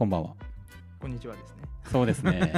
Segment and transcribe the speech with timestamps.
[0.00, 0.30] こんばんは。
[0.98, 1.56] こんにちはですね。
[1.92, 2.54] そうですね。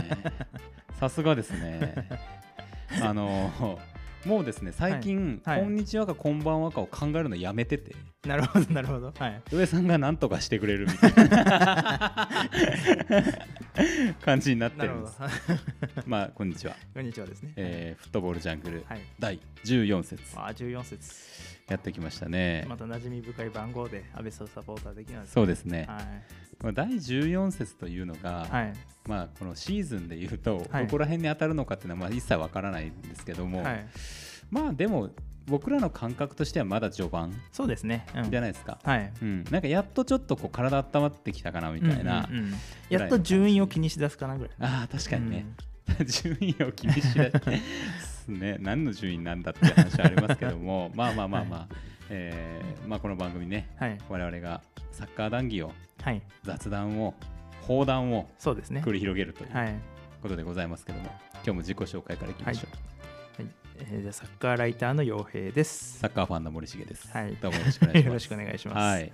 [1.00, 2.08] さすがですね。
[3.02, 3.50] あの
[4.24, 9.12] もうですね最近、はいはいこんにちはかこんばんはかを考えるのやめててなるほど、なるほど。
[9.18, 9.42] はい。
[9.50, 12.28] 上さんが何とかしてくれるみたいな
[14.24, 16.06] 感じになってなるほどるんです。。
[16.06, 17.54] まあこんにちは、こんにちはですね。
[17.56, 19.00] えーフットボールジャングルはい。
[19.18, 21.61] 第14節あー、14節。
[21.72, 22.66] やってきましたね。
[22.68, 25.32] また馴染み深い番号で安倍総サポーターできます。
[25.32, 25.86] そうですね。
[25.88, 25.98] は
[26.62, 28.54] まあ第14節というのが、い。
[28.54, 28.72] はい。
[29.08, 33.86] まあこのシーズンでいうと、はいどこら辺に当たるのかっていうのはまあ一切わからないんですけども、はい。
[34.50, 35.10] まあでも
[35.46, 38.06] 僕らの感覚としてはまだ序盤そうですね。
[38.14, 38.78] うんじゃないですか。
[38.84, 39.10] はい。
[39.22, 42.54] うん、なんかやっとちょっとこう体温まってきたかなみたいな、うんうんうん
[42.90, 44.52] やっと順位を気にしだすかなぐらい。
[44.60, 45.46] ああ確かにね、
[46.04, 51.68] 順位を気にしないですね何の順位なんだって話はありますけども まあまあまあまあ、
[52.10, 53.98] えーまあ、この番組ねうんはい。
[54.08, 56.22] 我々がサッカー談義をはい。
[56.42, 57.14] 雑談を
[57.62, 58.28] 砲弾を。
[58.40, 59.74] 繰り広げるというはい。
[60.22, 62.68] ことでございますけども、今日も自己紹介からいきましょ
[63.38, 65.98] う、はいえーじゃあサッカーライターの陽平です。
[65.98, 68.76] サッカーファンの森重です、はいどうもよろしくお願いします よろしくお願いします。
[68.78, 69.12] はい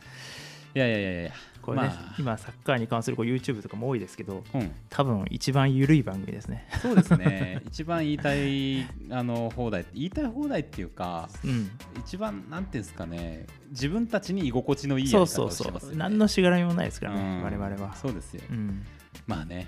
[0.74, 1.33] いやいやいやいや
[1.69, 6.66] これね、まあ今サッカーに関するこう YouTube とかも多いですけど、うん多分一番緩い番組ですね。
[6.80, 11.70] そうですね 一番言いたいあの放題言いたい放題っていうかうん。
[11.98, 15.66] 一番なんていうんですかね自分たちに居心地のいいやそうり方そうそう。
[15.66, 17.94] をしてますよね何のしがらみもないですからね、うん我々は。
[17.96, 18.84] そうですよ、うん。
[19.27, 19.66] まあね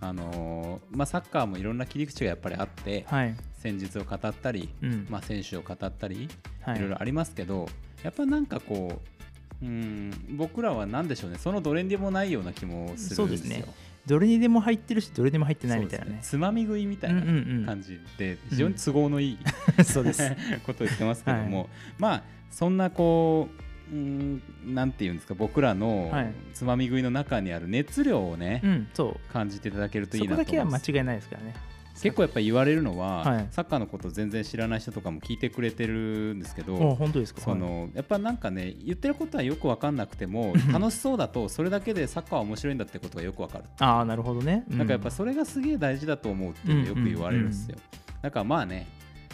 [0.00, 3.34] あのーまあ、サッカーもいろんな切り口がやっぱりあって、はい。
[3.54, 5.06] 戦術を語ったり、うん。
[5.10, 6.28] まあ、選手を語ったり、
[6.60, 7.66] はいいろいろありますけど
[8.04, 9.17] やっぱなんかこう
[9.62, 13.64] うん僕らは何でしょうねそのどれにでもないような気もするんですよそうですね
[14.08, 16.30] どれにでも入ってるし、どれでも入ってないみたいなねそうです。
[16.30, 19.38] つまみ食いみたいうんなうん感じで非常に都合のいい、
[19.78, 19.84] うん。
[19.84, 20.34] そうです。
[20.64, 21.66] ことを言ってますけども、は
[21.98, 23.48] まあそんなこ
[23.92, 29.32] ううんなんていうんですか僕らのはいつまみ食いの中にある熱量をね、うん、そう。
[29.32, 31.54] 感じていただけるといいそこだなと思いますけは間違いないですからね。
[32.02, 37.40] 結構やっぱり言われるのは、はいサッカーのこと全然知らない人とかも聞いてくれてるんですけおど本当ですか？
[37.40, 44.64] そのやっぱなんかね言ってることはよく分かんなくても楽しそうだとそれだけでサッカーは面白いんだってことがよく分かる、ああ、なるほどね。
[44.70, 47.76] うなんかやっぱそれがすげえ大事だと思うってよく言われるんですよ、
[48.22, 48.86] だからまあね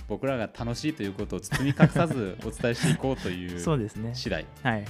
[0.06, 4.10] 僕らが楽しいということを包み隠さずお伝えしていこうとい そううですね。
[4.14, 4.84] 次第はい。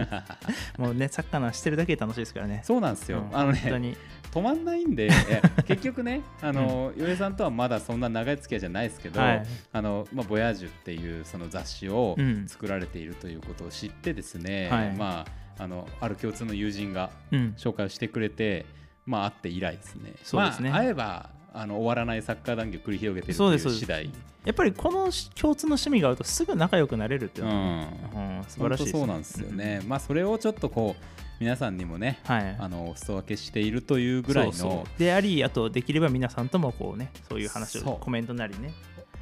[0.78, 2.60] もうね、サッカーのしてるだけで楽しいですからね。
[2.64, 3.96] そうなんですよ、うんあのね本当に。
[4.32, 5.10] 止まんないんで
[5.68, 9.46] 結局ねあの、米さんとはまだそんな長い付き合いじゃないですけど、はい。
[9.72, 12.48] あのまあ、ボヤージュっていうその雑誌をうん。
[12.48, 14.92] 作られているということを知ってですね、はい。
[14.92, 15.26] ま
[15.58, 17.54] あ、あのある共通の友人がうん。
[17.58, 18.64] 紹介をしてくれて、
[19.04, 20.14] まあ、会って以来ですね。
[20.22, 20.70] そうですね。
[20.70, 24.10] まあ、会えばあの終わらないサッカー談義を繰り広げているといそう次第。
[24.44, 28.36] やっぱりこの共通の趣味があるとすぐ仲良くなれるっていうのはね、うん。
[28.38, 28.90] うん素晴らしいね。
[28.92, 32.34] そうなんですよね、まあ、それをちょっとこう皆さんにもねうん。
[32.34, 32.56] はい。
[32.58, 38.72] あのお裾分けしているというぐらいのそうであり、あとできれば皆さんともこうね、そういう話をコメントなりね、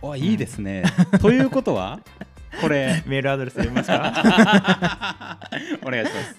[0.02, 0.84] おいいですね、
[1.20, 2.00] ということは
[2.60, 5.38] これメールアドレス読みますか、
[5.86, 6.36] お願いします。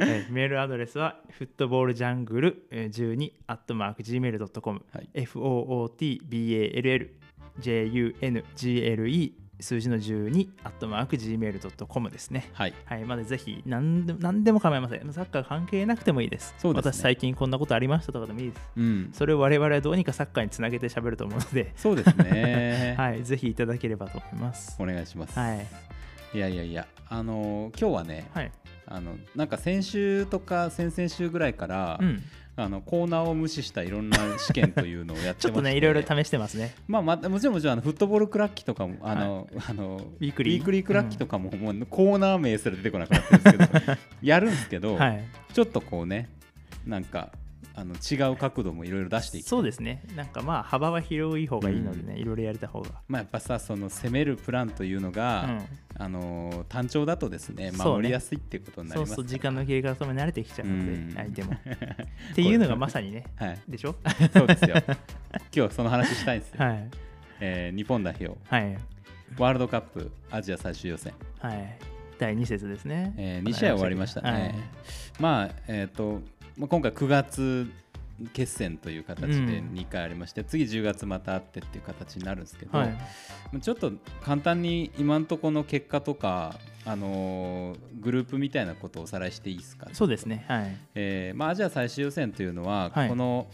[0.00, 5.08] はいメールアドレスは、フットボールジャングル12、アットマーク、gmail.com、はい。
[5.14, 5.90] Football
[7.60, 12.50] jungle 数字の12、アットマーク、gmail.com ですね。
[12.52, 15.12] はいはい、まだぜひ何でも何でも構いません。
[15.12, 16.54] サッカー関係なくてもいいです。
[16.58, 18.70] そうですね私最近こんなことありましたとかでもいいです。
[18.76, 24.76] うんそれを我々はどうにかサッカーにつなげて喋ると思うので、そうですね、 はい、ぜひいただければと思います。
[24.78, 25.66] お願いします、はい。
[26.34, 28.52] い、やいやいやあのー今日はねはい。
[28.86, 32.22] あのなんか先週とか先々週ぐらいから、うん。
[32.56, 36.74] あのコーナーを無視したいろんな試験というのをやって ちょっとね、いろいろ試してますね。
[36.88, 38.66] まあ、まもちろんもちろんあのフットボールクラッキー。
[38.66, 45.24] とかもあの、あのウィークリークラッキーとかも,、もうコーナー名すら出てこなくなってるんですけど やるんですけど、はい。
[45.52, 46.28] ちょっとこうね
[46.86, 47.32] なんか
[47.74, 50.02] あの違う角度もいろいろ出していきそうですね。
[50.16, 52.90] なんかまあ、幅は広い方がいいのでね、いろいろやれた方が。
[53.08, 55.66] まあ、やっぱさその攻めるプランというのが、うん。
[56.02, 61.08] あのー単調だとですね守りやすいっていうことになりますそうそう、時間の切り方も慣れてきちゃうのうん。
[61.10, 61.52] で、相手も。
[62.32, 63.58] っていうのがまさにね、 はい。
[63.68, 63.94] でしょ？
[64.32, 64.76] そうですよ。
[65.54, 66.88] 今日その話したいんですよ、はい。
[67.40, 68.36] えー日本代表。
[68.48, 68.78] はい。
[69.38, 71.78] ワールドカップアジア最終予選、はい。
[72.18, 73.14] 第2節ですね。
[73.16, 74.54] え2試合終わりましたね、はい。
[75.20, 76.20] まあえっ、と、
[76.56, 77.70] まあ、今回9月
[78.32, 79.44] 決戦という形でうん
[79.74, 82.88] 2回ありまして、次10月またあってっていう形になるんですけど、はい。
[82.88, 82.98] ま
[83.56, 83.92] あちょっと
[84.22, 90.44] 簡単に今のところの結果とか、あのーグループみたいなことをおさらいしていいですか、そうですね。
[90.48, 90.76] はい。
[90.94, 93.46] えーまあ、アジア最終予選というのは、はいこの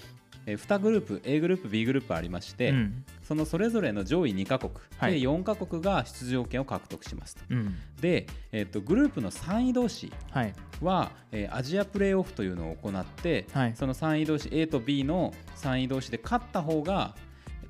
[0.46, 3.04] えー2グループ A グループ B グループありまして、うん。
[3.22, 5.12] そのそれぞれの上位2カ国、はい。
[5.12, 7.42] で4カ国が出場権を獲得しますと。
[7.50, 7.74] うん。
[8.00, 10.54] で、えー、とグループの3位同士はい。
[10.80, 13.76] は、えーアジアプレーオフというのを行って、はい。
[13.76, 17.14] その3位同士 A と B の3位同士で勝った方が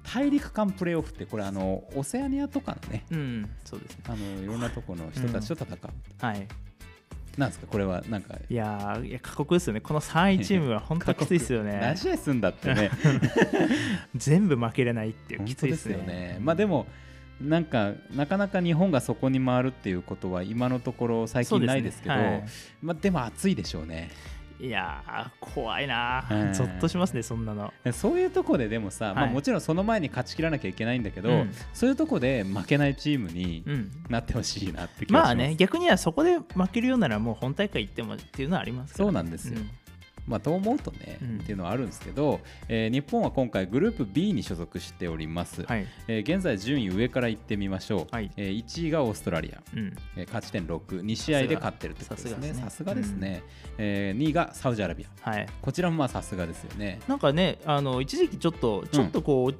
[0.02, 3.50] 大陸間プレーオフってこれあのオセアニアとかのねうん。
[3.64, 4.04] そうですね。
[4.08, 5.78] あのいろんなところの人たちと戦う、
[6.20, 6.46] はい
[7.36, 7.66] なんですか？
[7.66, 8.34] これはなんか。
[8.48, 9.80] いやーいや過酷ですよね。
[9.80, 11.78] この3位チームは本当きついですよね。
[11.80, 12.90] 何試合すんだってね。
[14.14, 16.14] 全部負けれないっていう本きつ当ですよいですね。
[16.14, 16.86] ねまあでも
[17.40, 22.44] なんかなかなか日本がそこに回るっていうことは今のところ最近ないですけどねはい。
[22.82, 24.10] まあ、でも暑いでしょうね
[24.58, 26.26] いやー怖いな。
[26.30, 26.36] うん。
[26.50, 27.72] ーゾッとしますねそんなの。
[27.92, 31.54] そういうとこででもさ、まあ、はいもちろんその前に勝ち切らなきゃいけないんだけど、うん。
[31.72, 33.92] そういうとこで負けないチームにうん。
[34.08, 39.58] なってほしいなって気がします、まあね逆にはそこで負けるようならもう本大会行ってもっていうのはありますからそうなんですよ
[40.26, 41.38] まあ、と思うとね、うん。
[41.38, 45.86] っていうのはあるんですけど、えー日本は今回グループ B に所属しております、はい。
[46.08, 48.30] えー現在順位上からいってみましょう、はい。
[48.36, 49.96] えー1位がオーストラリア、うん。
[50.16, 52.54] えー勝ち点62試合で勝ってるってことですね。
[52.54, 53.42] ささすすがでがですすねね、
[53.78, 55.30] えー2位がサウジアラビア。
[55.30, 55.46] はい。
[55.62, 57.00] こちらもまあさすがですよね。
[57.06, 59.54] なんかねあの一時期ちょっとちょっとこう、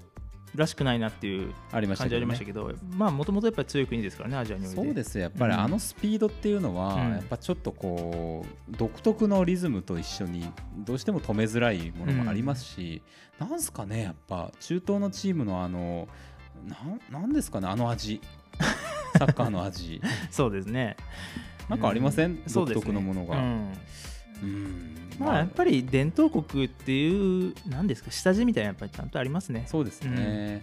[0.57, 5.23] らしくないなっていうありました感じありましたけど、まあもともとやっぱり強い国ですからねアジアにおいてそうですよ。
[5.23, 5.61] やっぱりうん。
[5.61, 7.13] あのスピードっていうのは、うん。
[7.13, 13.03] やっぱちょっとこう独特のリズムと一緒にどうしても止めづらいものもありますし、
[13.39, 16.09] なんすかねやっぱ中東のチームのあの
[16.67, 18.21] なんなんですかねあの味。
[19.19, 20.01] サッカーの味。
[20.31, 20.97] そうですね。
[21.69, 22.75] なんかありません、うですね。
[22.75, 23.43] 特のものが、
[25.19, 29.65] まあやっぱり伝統国っていう何ですか下地みたいなやっぱりちゃんとありますね。
[29.67, 30.63] そうですね、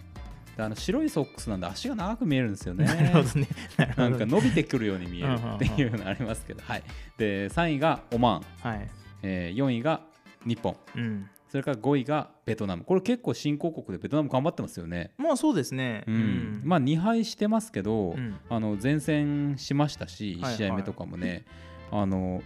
[0.56, 2.84] であの白いソックスなんで足が長く見えるんですよね。
[2.86, 3.48] なるほどね。
[3.76, 6.82] なるほどなんか伸びてくるように見えるっていうのありますけど、はい、
[7.18, 8.88] で3位がオマーン、はい。
[9.22, 10.02] えー4位が
[10.46, 10.76] 日本。
[10.96, 11.28] うん。
[11.48, 12.82] それから5位がベトナム。
[12.82, 16.02] これ結構新興国でベトナム頑張ってますよね、まあそうですね。
[16.06, 16.62] うん。
[16.64, 18.36] まあ2敗してますけど、うん。
[18.48, 21.44] あの前線しましたしはい1試合目とかもね、
[21.90, 22.42] あの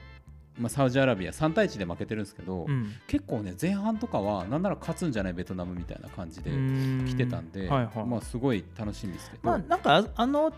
[0.58, 2.92] まあ、サウジアラビア3対1で負けてるんですけど、うん。
[3.06, 8.06] 結構ね前半とかはなんなら勝つんじゃないベトナムみたいな感じで来てたんで、はいはい。
[8.06, 10.52] まあ、すごい楽しみですけど、まあなんかああの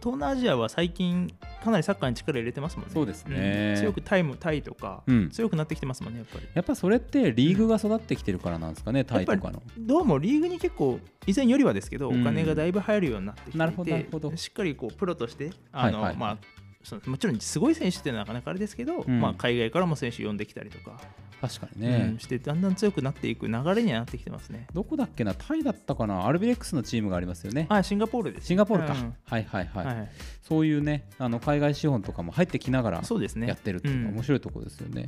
[0.00, 1.30] 東南アジアは最近
[1.62, 2.94] かなりサッカーに力入れてますもんね。
[2.94, 3.74] そうですね。
[3.76, 3.82] うん。
[3.82, 5.30] 強くタイムタイとか、うん。
[5.30, 6.48] 強くなってきてますもんねやっぱり。
[6.54, 9.62] やっぱそれってリーグが育ってきてるからなんですかね、タイとかの。
[9.78, 14.36] どうもリーグに結構以前よりはですけど、うんお金がだいぶ入るようになってきていてなるほどなるほど。
[14.36, 16.16] しっかりこうプロとしてあの、はいはい。
[16.16, 16.38] まあ
[16.82, 21.00] そのもちろんすごい選手ってなかなかあれですけど、うんまあ、海外からも選手呼んできたりとか、
[21.40, 24.66] 確かにうねん、してだんだん強くなっていく流れにはなってきてますね。
[24.72, 26.26] どこだっけなタイだったかな？
[26.26, 27.66] アルビレックスのチームがありますよね。
[27.68, 28.46] あシンガポールです。
[28.46, 30.08] シンガポールか、うんはいはいはい、はい
[30.42, 33.46] そういうねあの海外資本とかも入ってきながらそうですね。
[33.46, 35.06] やってるっていうのはうん面白いところですよね。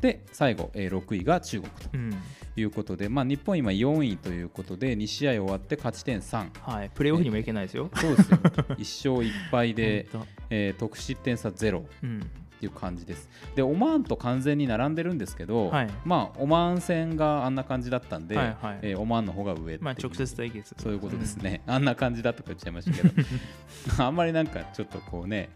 [0.00, 2.14] で最後、えー6位が中国とうん。
[2.58, 6.48] いうことで、まあ、日本今4位ということで2試合終わって勝ち点3。
[6.62, 7.90] はい、プレーオフにもいけないですよ。
[7.94, 8.38] そうですよ
[8.78, 12.20] 1勝1敗で、本えー得失点差ゼロ当うん。
[12.56, 13.28] っていう感じです。
[13.54, 15.90] でオマーンと完全に並んでるんですけど、はい。
[16.06, 18.78] まあオマーン戦があんな感じだったんで、はいはい。
[18.80, 20.74] えーオマーンの方が上まあ、直接対決。
[20.78, 23.14] そういうことですね、 あんな感じだとか言っちゃいましたけど。
[24.02, 25.50] あんまりなんかちょっとこうね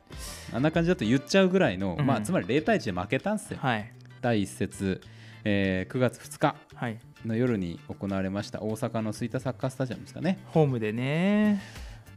[0.53, 2.07] あんな感じだと言っちゃうぐらいの、うん。
[2.07, 3.91] まあつまり0対1で負けたんですよ、はい。
[4.21, 5.01] 第1節、
[5.45, 6.99] えー9月2日はい。
[7.27, 10.39] の夜に行われました大阪の吹田サッカースタジアムですかね。
[10.47, 11.61] ホームでね、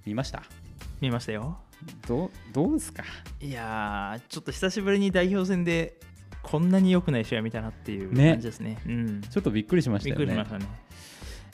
[0.05, 0.43] 見ました？
[1.01, 1.57] 見ましたよ。
[2.07, 3.03] どうどうですか？
[3.41, 5.99] いやー、ちょっと久しぶりに代表戦で
[6.41, 8.31] こんなに良くない試合見たなっていうね。
[8.31, 8.77] 感じですね。
[8.85, 9.21] うん。
[9.21, 10.33] ちょっとびっくりしましびたよね。
[10.33, 10.83] っくりしましたね。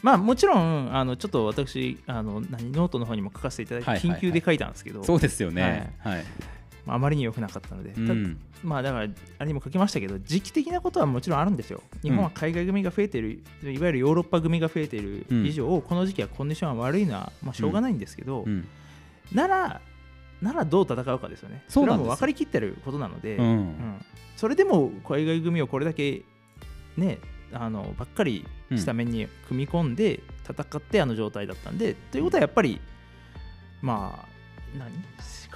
[0.02, 4.20] まあもちろんあのちょっと私あの何ノートの方にも書かせていただいて、はいはいはい。
[4.20, 5.94] 緊急で書いたんですけど、そうですよね。
[6.00, 6.24] はい、まあ、
[6.88, 8.40] あまりに良くなかったので、たうん。
[8.64, 9.08] まあだから
[9.38, 11.82] あれにも書きましたけど時期的なことはもちろんあるんですよ。
[12.02, 18.68] 日本は海外組が増えている、いわゆるヨーロッパ組が増えている以上、この時期はコンディションは悪いのは、まあ、しょうがないんですけど、うん。
[19.34, 19.82] なら
[20.42, 21.64] ならどう戦うかですよね。
[21.68, 23.46] それはもう分かりきってることなので、うん。
[23.46, 24.06] うん。
[24.36, 26.24] それでも海外組をこれだけ
[26.98, 27.20] ね
[27.52, 28.46] あのばっかり
[28.76, 32.80] スタメンに組み込んで戦ってあの状態だったんで、ということはやっぱり
[33.82, 34.28] まあ
[34.78, 34.92] 何？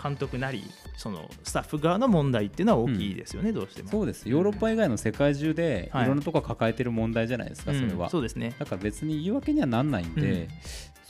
[0.04, 0.64] 監督なり
[0.98, 3.90] そのスタッフ側の問題っていうのは大きいですよね、どうしても。
[3.90, 4.28] そうです。
[4.28, 6.08] ヨーロッパ以外の世界中でいはい。
[6.08, 8.10] ろんなとこ抱えてる問題じゃないですか、それうんは。
[8.10, 8.54] そうですね。
[8.60, 10.48] だから別に言い訳にはなんないんで、うん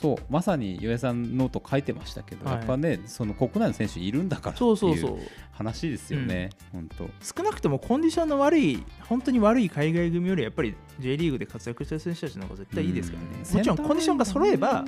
[0.04, 2.58] そうまさに岩井さんノート書いてましたけど、はい。
[2.58, 5.18] やっぱねその国内の選手いるんだからってそうそうそいうう。
[5.52, 7.08] 話ですよね、本当。
[7.22, 13.56] 少なくともコンディションの悪い本当に悪い海外組よりやっぱり J リーグで活躍してる選手たちの方が絶対いいですからね、うん。
[13.56, 14.84] もちろんコンディションが揃えば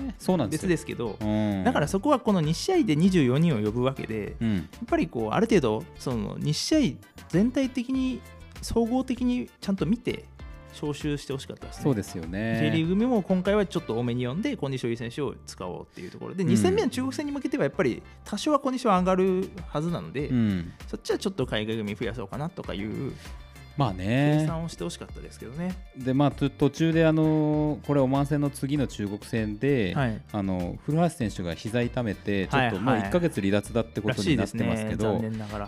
[0.51, 1.65] 別ですけど、うん。
[1.65, 4.55] だからそこはこの2試合で24人を呼ぶわけで、うん。
[4.57, 6.97] やっぱりこうある程度その2試合
[7.31, 8.21] 全体的に
[8.61, 10.25] 総合的にちゃんと見て
[10.76, 11.83] 招集してほしかったですね。
[11.83, 16.50] そうですよ J リねーグ組も今回はちょっと多めに読んでコンディションいい選手を使おうっていうところで、うん。
[16.50, 20.73] 2戦目の中国戦に向けてはやっぱり多少はコンディション上がるはずなので、うん。
[20.87, 23.12] そっちはちょっと海外組増やそうかなとかいう
[23.76, 25.75] まあ計ね算をしてほしかったですけどね。
[25.97, 30.21] でまあと途中であのこれオマーン戦の次の中国戦で、はい。
[30.33, 32.80] あの古橋選手が膝痛めてちょっと、はいはい。
[32.80, 35.21] まあ1ヶ月離脱だってこらとになってますけど。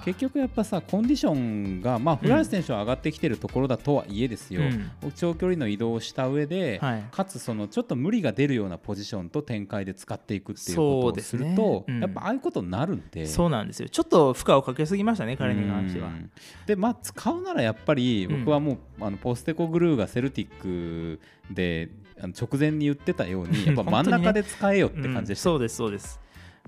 [0.04, 5.12] 結局やっぱさコンディションがまあ古橋選手は上がってきてるところだとはいえですよ、うん。
[5.14, 7.04] 長距離の移動をした上で、はい。
[7.10, 11.94] かつそのちょっと無理が出るようなポジションと展開で使っていくっていうことをすると、ね。
[11.94, 12.00] うん。
[12.00, 13.26] やっぱああいうことになるんで。
[13.26, 13.88] そうなんですよ。
[13.88, 16.08] ちょっと負荷をかけすぎましたね彼に関しては。
[16.08, 16.10] う。
[16.12, 16.30] ん。
[16.66, 18.40] でまあ使うならやっぱりうん。
[18.40, 26.20] 僕はもう、あのポステコグルーがセルティックで直前に言ってたように やっぱ真ん中で使えよって感じでした、うんそうですそうです。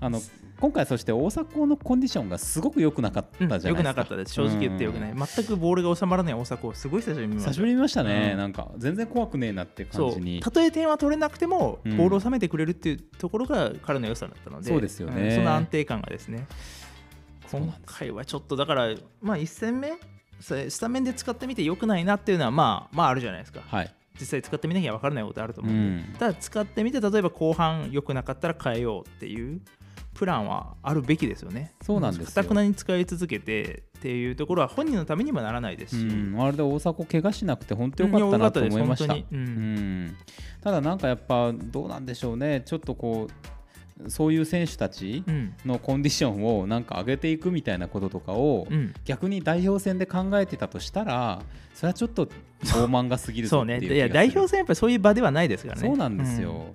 [0.02, 0.20] あの
[0.58, 4.34] 今回そして大迫のコンディションがすごく良くなかったじゃないですか、よくなかったです。
[4.34, 8.38] 正直言ってよくない、全くボールが収まらない大迫をすごい久しぶりに見ました久しぶりに見ましたね、うん。
[8.38, 10.40] なんか全然怖くねえなって感じに。
[10.40, 11.96] たとえ点は取れなくてもうん。
[11.96, 15.28] ボールを収めてくれるっていうところが彼の良さだったので、そうですよね。
[15.28, 16.46] んその安定感がですね。
[17.50, 19.94] 今回はちょっとだからまあ1戦目
[20.40, 23.60] それスタメンで使ってみて良くないなっていうのはまあまああるじゃないですか。
[23.66, 29.60] はい、実際使ってみなきゃ分からないことあるとう思うんで、ん、ただ使ってみて例えば後半良くなかったら変えようっていう
[30.14, 31.72] プランはあるべきですよね。
[31.82, 32.26] そうなんですよ。
[32.26, 39.14] かたくなに使い続けてっていうところは本人のためにもならないですし、うん、あれで大迫怪我しなくて本当良かったなと思いました。
[40.62, 42.62] ただなんかやっぱどうなんでしょうね。
[42.64, 43.32] ちょっとこう
[44.08, 45.54] そういう選手たちうん。
[45.64, 48.94] のコンディションをなんか上げていくみたいなこととかをうん。
[49.04, 51.42] 逆に代表戦で考えてたとしたら
[51.74, 52.26] それはちょっと
[52.64, 53.78] 傲慢が過ぎるそうね。
[53.78, 55.88] いや代表戦やっぱりそういう場ではないですからね。
[55.88, 56.72] そうなんですよ、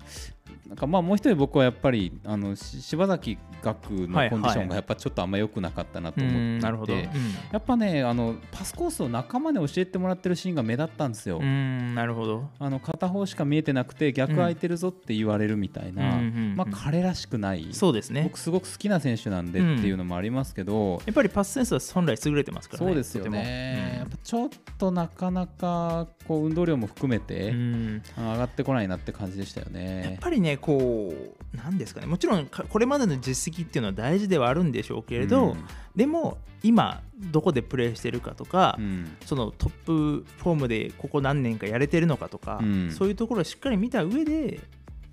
[0.67, 7.09] なんかまあもう一人僕はやっぱりあのし柴崎岳のコンディションがやっぱちょっとあんま良くなかったなとうん、思って
[7.51, 12.49] やっぱねあのパスコースを仲間に教えてもらってるシーンが目立ったんですよ、うんなるほど。
[12.59, 18.23] あの片方しか見えてなくて逆空いてるぞって言われるみたいな、うんうんうんまあ、彼らしくないそうですね。
[18.23, 30.17] 僕すごく好きな選手なんでっていうのもありますけど、やっぱりパスセンスは本来優れてますからねそうですよね、やっとぱちょっとなかなかこう運動量も含めて、上がってこないなって感じでしたよやっね。
[30.21, 31.13] ぱりねこ
[31.53, 32.07] うなんですかね。
[32.07, 35.55] もちろんかこれまでの実績っていうのは大事ではあるんでしょうけれど、
[35.95, 39.17] でも今どこでプレーしてるかとか、うん。
[39.25, 42.91] そのトップフォームでここ何年かやれてるのかとか、うん。
[42.91, 44.59] そういうところをしっかり見た上で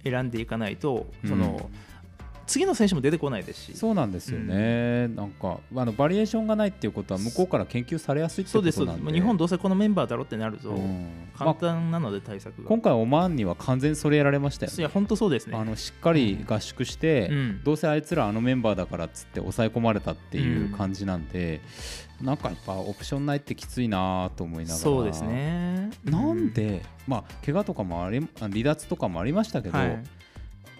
[0.05, 1.71] 選んでいかないとその、
[2.53, 3.75] 次の選手も出てこないですし。
[3.75, 9.03] そうなんですよね、なんかあのバリエーションがないっていうことは向こうから研究されやすいってそうですことなんで。
[9.05, 11.07] そうですもう日本どうせこのメンバーだろってなると、うん。
[11.35, 14.79] 簡まあ単なので対策が、今回オマーンには完全にそれやられましたよね。
[14.79, 15.57] いや本当そうですね。
[15.57, 17.65] あのしっかり合宿して、うん。
[17.65, 21.63] どうせあいつらあのメンバーだからっつって抑え込まれたっていう感じなんで、
[22.21, 24.79] なんかやっぱオプションないってきついなと思いながら。
[24.79, 25.91] そうですね。
[26.05, 30.05] なんで、まあ怪我とかもありあ離脱とかもありましたけど、はい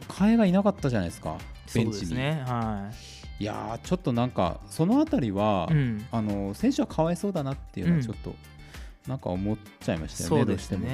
[0.09, 1.37] 替えがいなかったじゃないですか
[1.75, 2.91] ベンチに、ねは
[3.41, 3.45] い。
[3.45, 6.07] やーちょっとなんかそのあたりは、い、うん。
[6.11, 8.35] あの選手はかわいそうだなっていうのはちょっと、
[9.07, 10.79] なんか思っちゃいましたよね、そうですね。
[10.79, 10.93] どうし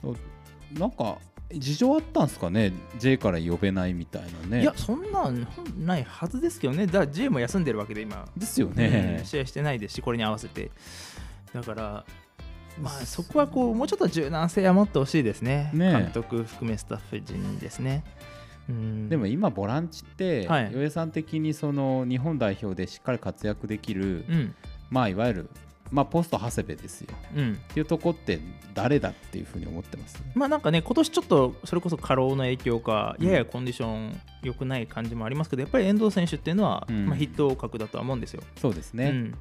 [0.00, 0.18] てもね。
[0.78, 1.18] なんか
[1.52, 4.62] 事情あったんですかね J から呼べないみたいなね。
[4.62, 5.46] いやそんなん
[5.78, 6.86] ないはずですけどね。
[6.86, 8.26] だ J も休んでるわけで今。
[8.36, 9.18] ですよね。
[9.20, 9.24] うん。
[9.24, 10.70] 試合してないですしこれに合わせて。
[11.52, 12.04] だから
[12.80, 15.70] まあそこはこうもうちょっと柔軟性は持ってほしいですね。
[15.72, 15.92] ねえ。
[15.92, 18.04] 監督含めスタッフ陣にですね。
[18.68, 19.08] うん。
[19.08, 20.64] でも今ボランチって、はい。
[20.66, 24.54] 与江さん的にその日本代表でしっかり活躍できる、うん。
[24.90, 25.50] まあいわゆる
[25.92, 27.14] まあポスト長谷部ですよ。
[27.36, 27.52] うん。
[27.52, 28.40] っていうとこって
[28.74, 30.20] 誰だっていうふうに思ってます？
[30.34, 37.06] まあなんかね今年ちょっとそれこそ過労の影響かややコンディション良くない感じもありますけどやっぱり遠藤選手っていうのは、うん。
[37.06, 39.10] まあ、筆頭格だとは思うんですよ、そうですね。
[39.10, 39.34] うん、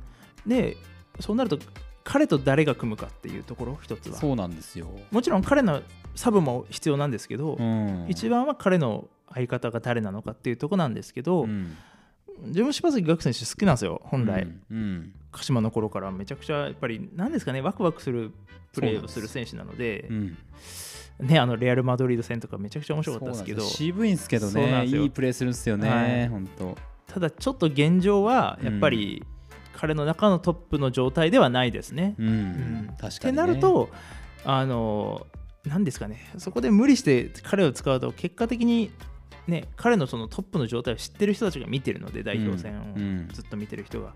[0.46, 0.78] で
[1.20, 1.58] そうなると
[2.04, 4.18] 彼と誰が組むかっていうところ一つは。
[4.18, 4.88] そうなんですよ。
[5.12, 5.82] もちろん彼の
[6.16, 8.06] サブも必要なんですけど、うん。
[8.10, 11.78] 一番は彼の相方が誰なのかっていうところなんですけど、うん。
[12.46, 15.14] 自分柴崎岳選手好きなんですよ本来、うんうん。
[15.32, 18.32] 鹿島の頃からめちゃくちゃやっぱり何ですかねワクワクする
[18.74, 20.38] プレーをする選手なのでうん
[21.20, 23.62] ねあのレアル・マドリード戦とかめちゃくちゃ面白かったですけど。
[23.62, 25.84] 渋いんですけどねいいプレーするんですよはい。
[25.84, 26.76] ね本当。
[27.08, 29.24] ただちょっと現状はやっぱり
[29.84, 32.16] 彼の中のトップの状態ではないですね。
[32.18, 32.28] うん。
[32.28, 32.90] うん。
[32.98, 33.16] 確かにね。
[33.16, 33.90] ってなると
[34.46, 35.28] あの
[35.66, 38.94] 何ですかねそこで無理して彼を使うと結果的に
[39.46, 42.86] ね彼のそのトップの状態を知ってる人たちが見てるので代表戦を。
[42.96, 43.28] うん。
[43.34, 44.14] ずっと見てる人が。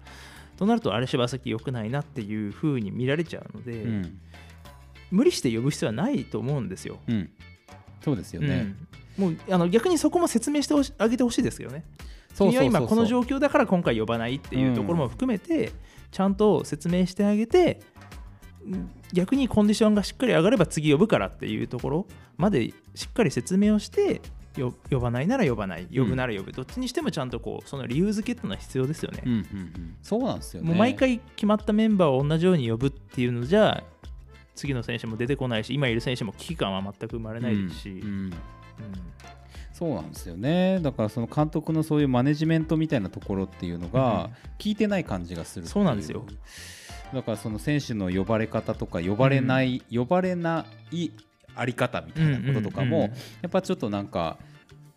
[0.55, 4.19] となるとあれ柴崎良くないなっていう風に見られちゃうので、うん。
[5.11, 6.97] 無理して呼ぶ必要はないと思うんですよ。
[7.09, 7.29] うん。
[8.05, 8.73] そうですよね。
[9.19, 9.31] うん。
[9.31, 11.83] もうあの逆にそこも説明してあげてほしいですけどね。
[12.37, 15.71] 君は今この状況だから今回呼ばないっていうところも含めて、
[16.11, 17.81] ちゃんと説明してあげて
[19.13, 24.21] 逆にコンディションがしっかり上がれば次呼ぶからっていうところまでしっかり説明をして
[24.57, 25.87] よ呼ばないなら呼ばない。
[25.93, 30.67] 呼ぶなら呼ぶ、どっちにしてもちゃんとこうその理由付けっていうのは必要ですよね、うんうんうん、そうなんですよね。
[30.67, 33.83] もう毎回決まったメンバーを同じように呼ぶっていうのじゃ
[34.55, 38.05] 次の選手も出てこないし今いる選手も危機感は全く生まれないですし、うんうん。
[38.05, 38.33] うん
[39.77, 40.79] そうなんですよね。
[40.81, 46.25] だからその監督のそういうマネジメントみたいなところっていうのが効いてない感じがするっていそうなんですよ。
[47.13, 51.11] だからその選手の呼ばれ方とか呼ばれない、呼ばれない
[51.55, 53.17] あり方みたいなこととかも、うんうんうん。
[53.17, 53.17] や
[53.47, 54.39] っぱちょっとなんか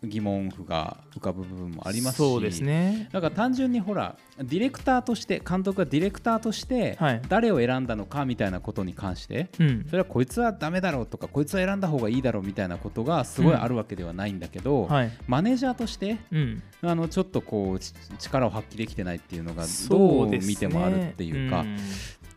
[0.03, 3.09] 疑問符が浮かぶ部分もありますしそうですね。
[3.11, 7.21] だから単純にほらディレクターとして監督がディレクターとしてはい。
[7.29, 9.85] 誰を選んだのかみたいなことに関して、うん。
[9.87, 15.11] それはこいつはダメだろうとかこいつは選んだ方がいいだろうみたいなことがすごいあるわけではないんだけど、はい。
[15.27, 16.63] マネージャーとしてうん。
[16.81, 21.77] あのちょっとこうち力を発揮できてないっていうのがどそう見てもあるっていうかん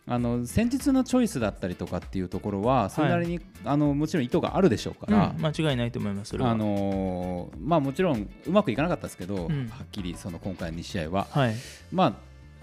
[0.07, 5.43] あの戦術のチョイスだったりとかっていうところはそれなりに、あのもちろん意図があるでしょうから、うん。
[5.43, 9.67] 間違いないと思いますあのーまあ、もちろんうまくいかなかったですけど、うん。
[9.69, 11.55] はっきりその今回の2試合は、はい。
[11.91, 12.05] ま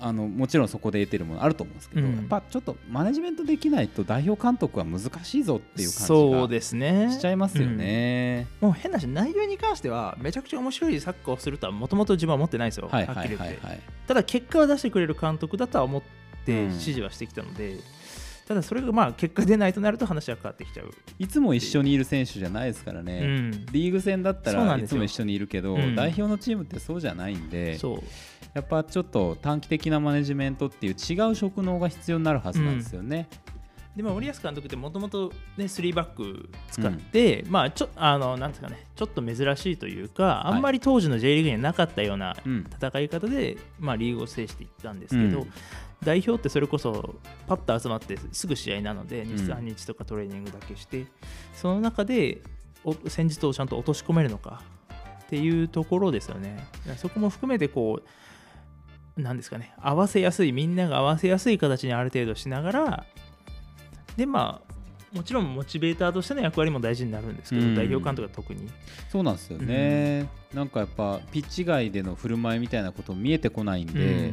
[0.01, 2.15] あ、あのもちろんそこで得てるものあると思うんですけど、うん。
[2.15, 7.07] やっぱちょっとマネジメントできないと代表監督は難しいぞっていう感そうじですね。
[7.07, 8.47] がしちゃいますよね。
[8.61, 13.81] もう変な話内容に関してはめちゃくちゃ面白いサッカーをするとはもともと自分は思ってないですよ、はいはいはっきり言って、はいはい。
[14.07, 16.63] ただ結果は出してくれる監督だとは思ってうん。
[16.65, 17.77] 指示はしてきたので、
[18.49, 23.21] ただそれがまあ結果出ないとなると話は変わってきちゃう、いつも一緒にいる選手じゃないですからね。
[23.23, 23.67] うん。
[23.73, 25.95] リーグ戦だったらいつも一緒にいるけど、うん。
[25.95, 27.79] 代表のチームってそうじゃないんで
[28.55, 33.29] やっぱちょっと短期的なマネジメントっていう違う職能が必要になるはずなんですよね。
[33.97, 42.67] でまあ森保監督ってもともとね3バック使って、まあちょあのなんですかねちょっと珍しいというかあんまり当時の J リーグにはなかったようなうん。
[42.81, 45.53] 戦い方で、まあ、リーグを制していったんですけど、うん。
[46.05, 49.29] 代表ってそれこそパッと集まってすぐ試合なのでん。
[49.29, 51.07] 23日とかトレーニングだけして、
[51.55, 52.43] その中で
[52.85, 54.63] お戦術をちゃんと落とし込めるのか
[55.25, 56.67] っていうところですよね。
[56.97, 58.09] そこも含めてこう
[59.21, 63.07] なんですかね合わせやすいみんなが合わせやすい形にある程度しながら
[64.17, 64.73] でまあ
[65.17, 67.75] もちろんモチベーターとしての役割も大事になるんですけど、うん。
[67.75, 68.69] 代表監督は特に。
[69.11, 74.33] そうなんですよね、なんかやっぱピッチ外での振る舞いみたいなこと見えてこないんで、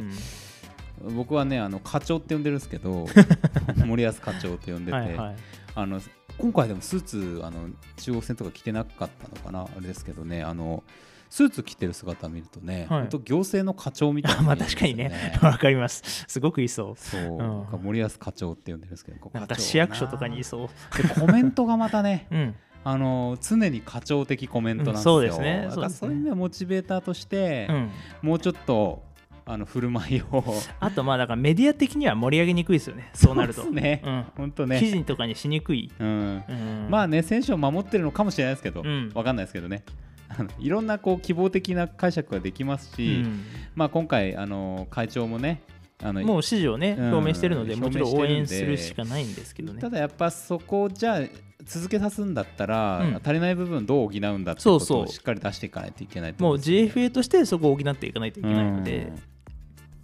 [1.14, 3.06] 僕はねあの課長って呼んでるんですけど
[3.84, 5.36] 森保課長って呼んでて、はいはい。
[5.74, 6.00] あの
[6.40, 10.42] 今回でもスーツあの中国戦とか着てなかったのかなあれですけどね。
[10.42, 10.82] あの
[11.28, 13.00] スーツ着てる姿見るとね、はい。
[13.02, 15.38] 本当行政の課長みたいな、 まあ確かにね。
[15.40, 16.24] わかります。
[16.26, 16.94] すごくいそう。
[16.96, 17.38] そう、ん。
[17.38, 20.68] なんか森保課長って呼んでるんですけどこうなんか課長市役所とかにいそう。
[21.02, 22.54] でコメントがまたね うん。
[22.82, 25.66] あの常に課長的コメントなんですよ、うんそうですね。
[25.68, 25.98] だからそうですね。
[25.98, 27.90] そういう意味ではモチベーターとして、うん。
[28.22, 29.02] もうちょっと
[29.46, 30.44] あの振る舞いを。
[30.80, 33.10] あとまあだからメディア的には盛り上げにくいですよね。
[33.14, 33.64] そうなると。
[33.70, 34.02] ね。
[34.04, 34.24] うん。
[34.36, 34.78] 本当ね。
[34.78, 36.08] 記事とかにしにくい、うん。
[36.08, 36.86] うん。
[36.90, 39.10] まあね選手を守ってるのかもしれないですけど、うん。
[39.14, 39.84] わかんないですけどね。
[40.58, 43.44] いろんなこう希望的な解釈ができますうし、ん。
[43.74, 45.62] まあ、今回あの会長もね
[46.02, 49.80] あのもう支持をねうん表明してるのでもちろん応援するしかないんですけどね。
[49.80, 51.20] ただやっぱそこをじゃあ
[51.64, 53.16] 続けさすんだったら、うん。
[53.16, 54.98] 足りない部分どう補うんだってそうそう。
[55.00, 56.34] ことをしっかり出していかないといけない。
[56.34, 59.12] ともう思んですよね GFA としてそこを補っていかないといけないので。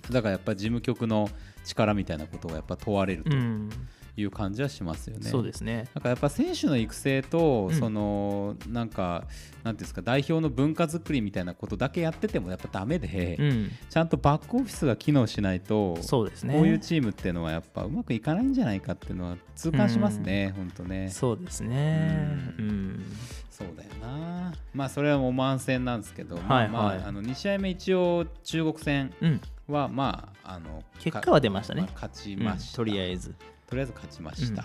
[0.09, 0.13] うん。
[0.13, 1.29] だからやっぱ事務局の
[1.65, 3.37] 力みたいなことがやっぱ問われると。
[3.37, 3.71] うん
[4.17, 5.29] いう感じはしますよね。
[5.29, 5.89] そうですね。
[5.95, 7.79] なんかやっぱ選手の育成と、うん。
[7.79, 9.25] そのなんか
[9.63, 13.71] なんていうんですか代表の文化作りみたいなことだけやっててもやっぱダメで、うん。
[13.91, 16.55] ちゃんとバックオフィスが機能しないとそうですね。
[16.55, 21.11] こういうチームっていうのはやっぱうまくいかないんじゃないかっていうのは痛感しますね、本当ね。
[21.11, 22.39] そうですね。
[22.59, 23.05] ううん。
[23.51, 24.53] そうだよな。
[24.75, 29.41] まあそれはもう満戦なんですけど、まあまあ、はいあの2試合目一応中国戦うん。
[29.69, 31.83] はまああの結果は出ましたね。
[31.83, 33.35] まあ勝ちました、うんとりあえず
[33.69, 34.65] とりあえず勝ちました。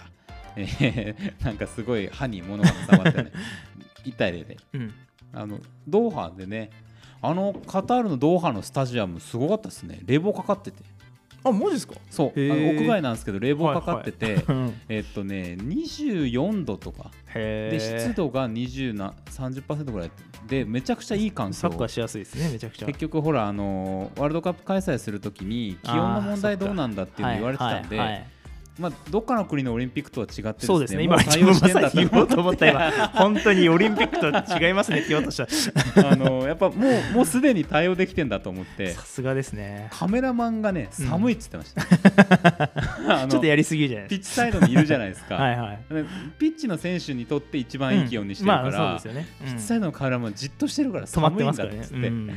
[0.56, 3.32] えー なんかすごい歯に物が挟まってね。
[4.06, 4.46] 痛いで。
[4.46, 4.94] ねうん。
[5.34, 6.70] あのドーハでね
[7.22, 10.00] あのカタールのドーハのスタジアムすごかったですね。
[10.06, 10.84] 冷房かかってて。
[11.44, 11.96] あマジですか？
[12.10, 12.40] そう。
[12.40, 14.74] 屋外なんですけど冷房かかってて、うん。
[14.90, 17.12] えっとね24度とか。
[17.34, 20.12] へで湿度が20な30%ぐらい。
[20.48, 21.54] でめちゃくちゃいい環境。
[21.54, 22.86] サッカーしやすいですねめちゃくちゃ。
[22.88, 28.28] 結局ほらあのワールドカップ開催するときに気温の問題どうなんだっていうの言われてたんで、はいはいはい
[28.80, 31.00] まあ、どっかの国のオリンピックとは違ってそうですね。
[31.00, 32.68] も今自分まさに言おうと思った。
[32.68, 35.00] 今 本当にオリンピックとは違いますね。
[35.00, 38.92] って言おうとしたあのやっぱもうもうすでに対応できてんだと思って。
[38.92, 39.90] さすがですね。
[39.92, 41.06] カメラマンがねうん。
[41.06, 41.82] 寒いっつってました、
[43.08, 45.94] あのちょっとやりすぎじゃないピッですチサイドにいるじゃないですか、か はいはい。
[45.94, 46.06] で
[46.40, 48.74] ピッチの選手にとって一番いい気温にしてるから、うん。
[48.74, 49.28] まあそうですよね。
[49.42, 49.48] うん。
[49.48, 51.78] ピッチサイドのカメラマンじっとしてるから止まっ寒いんてますからね。
[51.78, 52.30] だっつって、うん。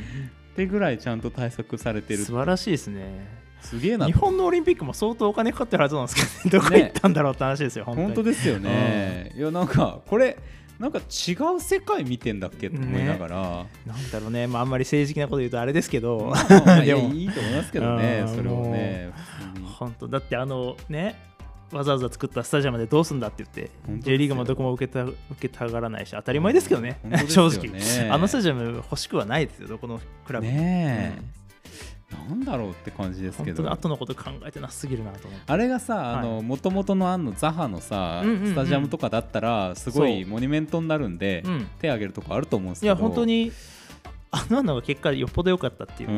[0.55, 8.07] ってぐらいちゃんと対策されてる素晴らしいですねすげえな日本のオリンピックも相当お金かかってるはずなんですけど、ね、 どこ行ったんだろうって話ですよ、本当に。
[8.07, 10.37] 本当ですよね、いやなんかこれ
[10.79, 19.11] なんか違う世界見てんだっけと思いながら、なんだろうね、まあ、あんまり政治的なこと言うとあれですけど、まあ でもいいと思いますけどねうんそれをね
[19.79, 20.07] 本当。
[20.07, 21.15] だってあのね
[21.71, 26.99] わざわざ作ったスタジアムでどうすんだって言って J リーグもどこも受けた受けたがらないし当たり前ですけどね。
[27.03, 30.51] 本当です正直 あのスタジアム欲しくはないですよどこのクラブも。
[30.51, 31.21] ねえ、
[32.11, 33.71] なんだろうって感じですけど。
[33.71, 35.51] 後のこと考えてなさすぎるなと思って。
[35.51, 36.15] あれがさはい。
[36.17, 38.47] あの元々のあんのザハのさ、うんうんうん。
[38.47, 41.67] スタジアムとかだったらすごいモニュメントになるんで、うん。
[41.79, 42.93] 手挙げるとこあると思うんですけど。
[42.93, 43.51] いや本当に
[44.31, 46.09] あののが結果よっぽど良かったっていう。
[46.09, 46.17] う、ん、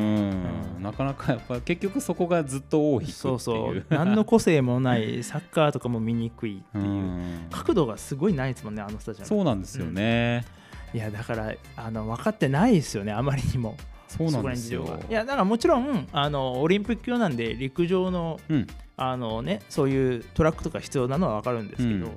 [0.78, 0.84] うん。
[0.84, 3.14] なかなかやっぱ結局そこがずっと大きくっていう。
[3.20, 3.86] そうそう。
[3.90, 7.48] 何の個性もないサッカーとかも見にくいっていう、うん。
[7.52, 9.28] 角度がすごいないですもんねあのスタジアム。
[9.28, 10.46] そうなんですよね、
[10.94, 15.00] いやだからあの分かってないですよねあまりにもそうなんですよ。
[15.10, 18.68] いやだからもちろんあのオリンピック用なんで陸上のうん。
[19.00, 22.12] あのねそういうトラックとか必要なのは分かるんですけど、うん。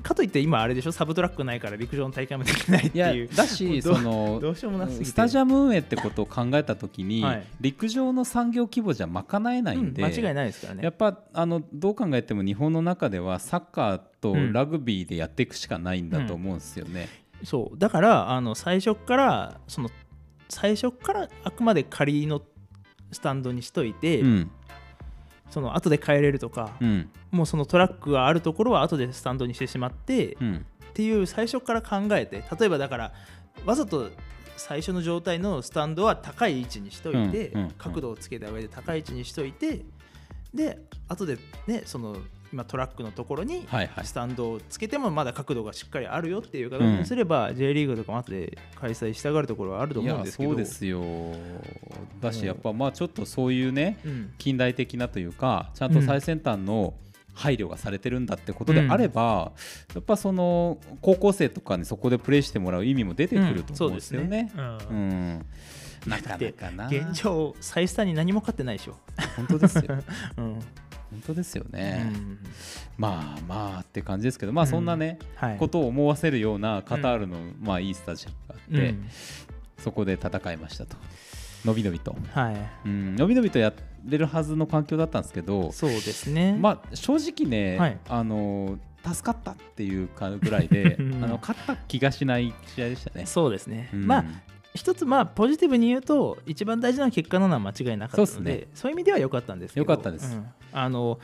[0.00, 0.92] かといって今あれでしょ？
[0.92, 3.28] サブトラックないから陸上の大会もできないっていう。
[3.34, 5.04] だしその どうしようもなすぎて。
[5.06, 7.42] スタジアム運営ってことを考えたときに、はい。
[7.60, 10.84] 陸上の産業規模じゃ賄えないんで、うん間違いないですからね。
[10.84, 14.52] やっぱあのどう考えても日本の中ではサッカーとうん。
[14.52, 17.08] ラグビーでやっていくしかないんだと思うんですよね。
[17.42, 17.76] そう。
[17.76, 19.90] だからあの最初からその
[20.48, 22.42] 最初からあくまで仮の
[23.12, 24.50] スタンドにしといて、うん。
[25.50, 27.10] その後で帰れるとか、うん。
[27.30, 30.66] もうそのトラックがあるところは後でスタンドにしてしまって、うん。
[30.90, 33.12] っていう最初から考えて例えばだから
[33.64, 34.10] わざと
[34.56, 39.84] 最初の状態のスタンドは高い位置にしといて、角度をつけた上で高い位置にしといて
[40.52, 42.16] で後でねその
[42.52, 43.66] 今トラックのところに
[44.02, 50.50] スタンドをつけてもまだ角度がしっかりあるよっていう形にすれば、J リーグとかも後で開催したがるところはあると思うんですけど。
[50.50, 51.02] そうですよ。
[52.20, 52.46] だしうん。
[52.46, 54.32] やっぱまあちょっとそういうねうん。
[54.38, 56.94] 近代的なというかちゃんと最先端の
[57.34, 59.52] 配慮がされてるんだってことであれば、
[59.94, 64.50] やっぱその高校生とかにそこでプレーしてもらう意味も出てくると思うんですよね。
[64.56, 64.60] う
[64.92, 65.46] ん。
[66.06, 66.88] なかなかな。
[66.88, 68.96] 現状再スタに何も勝ってないでしょ、
[69.36, 69.84] 本当ですよ。
[70.38, 70.60] うん
[71.10, 72.38] 本当ですよね、うん。
[72.96, 75.56] まあまあって感じですけどまあそんなね、はい。
[75.56, 79.08] ことを思わせるようなカタールの、まあいいスタジアムがあって、うん。
[79.78, 80.96] そこで戦いましたと。
[81.64, 82.56] のびのびと、はい。
[82.86, 83.72] うん、のびのびとや
[84.04, 86.56] れるはずの環境だったんですけどそうですね。
[86.58, 87.98] まあ正直ね、はい。
[88.08, 93.26] あの助かったっていうかぐらいでうん あの勝った気がしない試合でしたね。
[93.26, 93.90] そうですね。
[93.92, 94.06] うん。
[94.06, 94.24] まあ
[94.78, 98.66] 一つまあポジティブに言うと一番大事な結果なのは間違いなかったのでね。
[98.74, 99.82] そういう意味では良かったんですけど。
[99.82, 100.36] 良かったです。
[100.36, 100.46] うん。
[100.72, 101.18] あの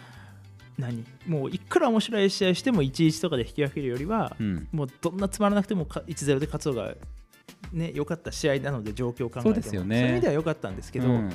[0.76, 1.04] 何？
[1.26, 4.68] もういくら面白い試合しても1-1とかで引き分けるよりは、うん。
[4.72, 6.94] もうどんなつまらなくてもか1-0で勝つのが
[7.72, 9.54] ね良かった試合なので状況を考えても。
[9.54, 9.96] そうですよね。
[9.98, 11.30] そういう意味では良かったんですけど、うん。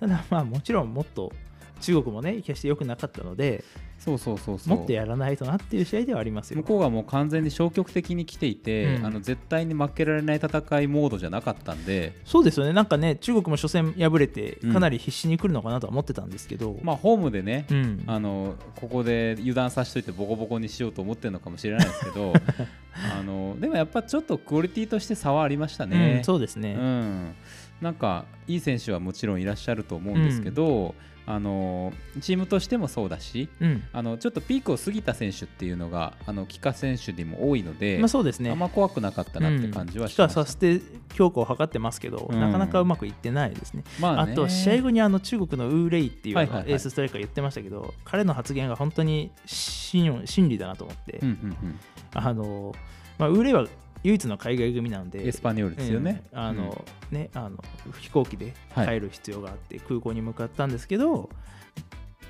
[0.00, 1.32] ただまあもちろんもっと
[1.80, 3.64] 中国もね決して良くなかったので
[4.00, 4.76] そうそうそうそう。
[4.76, 6.56] もっとやらないとなっていう試合ではありますよ。
[6.62, 6.64] 向。
[6.64, 9.06] こうがもう完全に消極的に来ていて、うん。
[9.06, 12.72] あの絶対に負けられない戦いモードじゃなかったんで、そうですよね。
[12.72, 14.72] なんかね中国も初戦敗れてうん。
[14.72, 22.32] かなり必死に来るのかなとは思ってたんですけど、まあ、ホームでね、うん、あのここで油断させといてボコボコにしようと思ってるのかもしれないですけど
[23.18, 26.24] あのでもやっぱちょっとクオリティとして差はありましたうねん。
[26.24, 27.34] そうですね、うん、
[27.80, 30.94] なんかいい選手はもちろんいらっしゃると思うんですけど、
[31.32, 33.84] あのチームとしてもそうだしうん。
[33.92, 38.50] あのちょっとピークを過ぎた選手っていうのがあの帰化選手にも多いので、まあそうですね。
[38.50, 40.44] あんま怖くなかったなって感じはしました。
[40.44, 40.80] させて
[41.14, 42.40] 強化を図ってますけど、うん。
[42.40, 43.84] なかなかうまくいってないですね。
[43.98, 51.78] あまねと試合後にあの中国のウーレイっていうエースストライカー言ってましたけど、彼の発言が本当に真真理だなと思って、うんうん。
[52.12, 52.74] あの
[53.18, 53.66] まあ、ウーレイは
[54.02, 56.22] 唯一の海外組なのうん、でエスパニョールですよね。
[56.32, 57.62] うんあのねあの
[57.98, 61.30] 飛行機で帰る必要があって空港に向かったんですけど、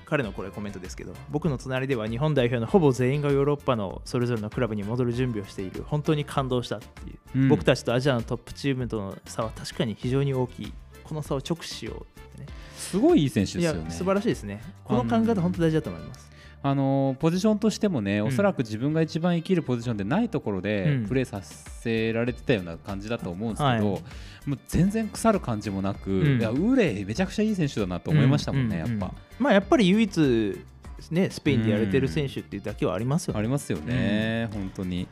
[0.04, 5.84] 彼のこれコメントですけど僕の隣では日本代表のほぼ全員がヨーロッパのそれぞれのクラブに戻る準備をしている。
[5.86, 7.48] 本当に感動したっていう、うん。
[7.48, 10.72] 僕たちとアジアのトップチームとの差は確かに非常に大きい。
[11.04, 12.46] この差を直視しようってね。
[12.76, 13.90] すごいいい選手ですよね。
[13.90, 14.62] 素晴らしいですね。
[14.84, 16.29] この考え方本当大事だと思います
[16.62, 18.26] あのポジションとしてもね、ん。
[18.26, 21.06] おそらく自分が一番生きるポジションでないところでうん。
[21.06, 24.02] プレーさせられてたような感じだと思うんですけど、はい。
[24.46, 26.40] もう全然腐る感じもなく、うん。
[26.40, 29.14] いやウーレイめちゃくちゃいい選手だなと思いましたもんね、うううやっぱ。
[29.38, 30.64] まあやっぱり唯一
[31.10, 33.40] ねスペインでやれてる選手っていうだけはありますよね。
[33.40, 35.06] ありますよね、本当に。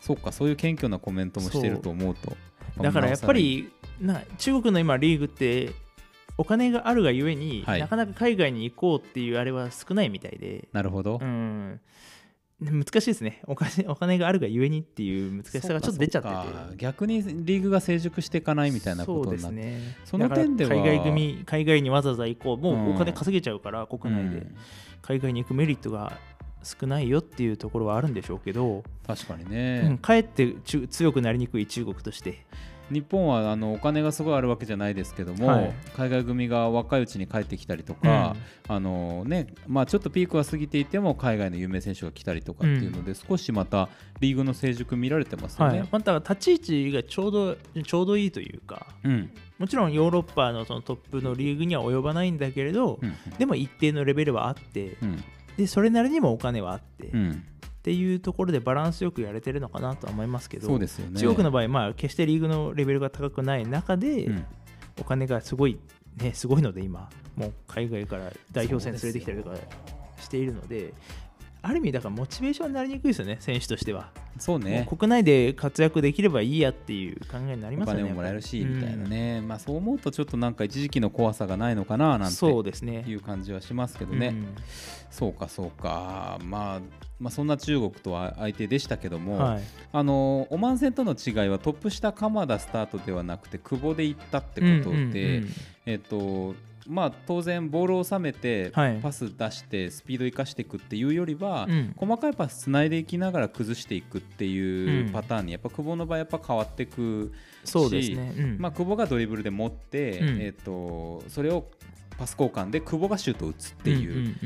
[0.00, 2.36] そっか、そういう謙虚なコメントもしてると思うと。
[2.80, 5.72] だからやっぱりな中国の今リーグって
[6.38, 7.80] お金があるがゆえに、はい。
[7.80, 11.18] なかなか海外に行こうっていうあれは少ないみたいで、なるほど。
[11.20, 11.24] う。
[11.24, 11.80] ん、
[12.60, 13.42] 難しいですね。
[13.46, 16.34] お金お金があるがゆえにっていう難しさがちょっと出ちゃってて。
[16.34, 16.58] そうか。
[16.60, 19.40] そうか逆にリーグが成熟していかないみたいなことになって。
[19.40, 19.96] すね。
[20.04, 20.70] その点では。
[20.70, 22.56] だから海外組海外にわざわざ行こう。
[22.56, 24.38] もうお金稼げちゃうから国内で。
[24.38, 24.56] うん。
[25.02, 26.18] 海外に行くメリットが
[26.62, 29.50] 少ないよっていうところはあるんでしょうけど、確かにうん。
[29.50, 32.44] ね、かえってち強くなりにくい中国として
[32.90, 35.74] 日本はあのお金がすごいあるわけじゃないですけども、はい。
[35.96, 38.36] 海外組が若いうちに帰ってきたりとか、
[38.68, 43.88] あのねまあ、ちょっとピークは過ぎていても海外の有名選手が来たりとかっていうので、少しまた
[44.20, 45.80] リーグの成熟見られてますよね。
[45.80, 49.30] はい、また立ち位置がちょうどちょうどいいというかうん。
[49.58, 55.24] もちろんヨーロッパのそのトップのリーグには及ばないんだけれど、うんでも一定のレベルはあってうん。
[55.56, 57.10] でそれなりにもお金はあって、
[57.82, 61.18] っうんていうところでバランスよくやれてるのかなとは思いますけどそうですよね。
[61.18, 64.44] 中国の場合、まあ、決してリーグのレベルが高くない中で、うん
[65.00, 65.78] お金がすごい、
[66.18, 69.56] ね、すごいので今もう海外から代表戦連れてきたりとか
[70.20, 70.92] しているので
[71.64, 74.84] ある意味だからモチベーションになりにくいですよね選手としては、そうね。
[74.88, 83.04] 国内で活躍できればいいやっていう考えになりおますよね金ももらえるしみたいなね、まあそう思うとちょっとなんか一時期の怖さがないのかなうなんんてそうですね。
[83.06, 84.34] いう感じはしますけどね、
[85.10, 86.80] そうかそうか、まあ、
[87.20, 95.48] まあそんな中国とは相手でしたけども、うんはい、あのオマーン戦との違いはトップ下鎌田スタートではなくて久保で行ったってことで、うんうんうん。
[95.86, 99.00] えっとまあ、当然ボールを収めてはい。
[99.00, 101.94] パス出してスピード生かしていくっていうよりは、うん。
[101.96, 105.12] 細かいパスつないでいきながら崩していくっていううん。
[105.12, 107.32] パターンにやっぱ久保の場合やっぱ変わっていく、
[107.64, 108.56] そうですね、うん。
[108.58, 110.40] まあ、久保がドリブルで持って、うん。
[110.40, 111.66] えっとそれを
[112.18, 114.36] パス交換で久保がシュートを打つっていう。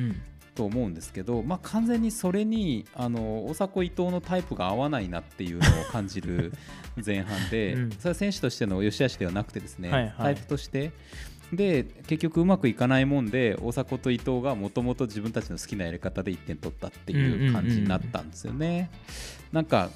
[0.56, 6.52] と思うんですけど、まあ、完全にそれにあの大迫、伊藤のタイプが合わないなっていうのを感じる
[7.04, 7.90] 前半で、 うん。
[7.92, 10.92] それは選手としての良し悪しではなくてですね、タイプとして
[11.52, 18.90] で結局うまくいかないもんで大迫と伊藤がもともと自分たちの好きなやり方で1点取ったっていう感じになったんですよね。
[19.52, 19.90] なんか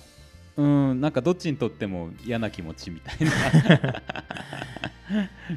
[0.57, 4.03] うんなんかどっちにとっても嫌な気持ちみたいな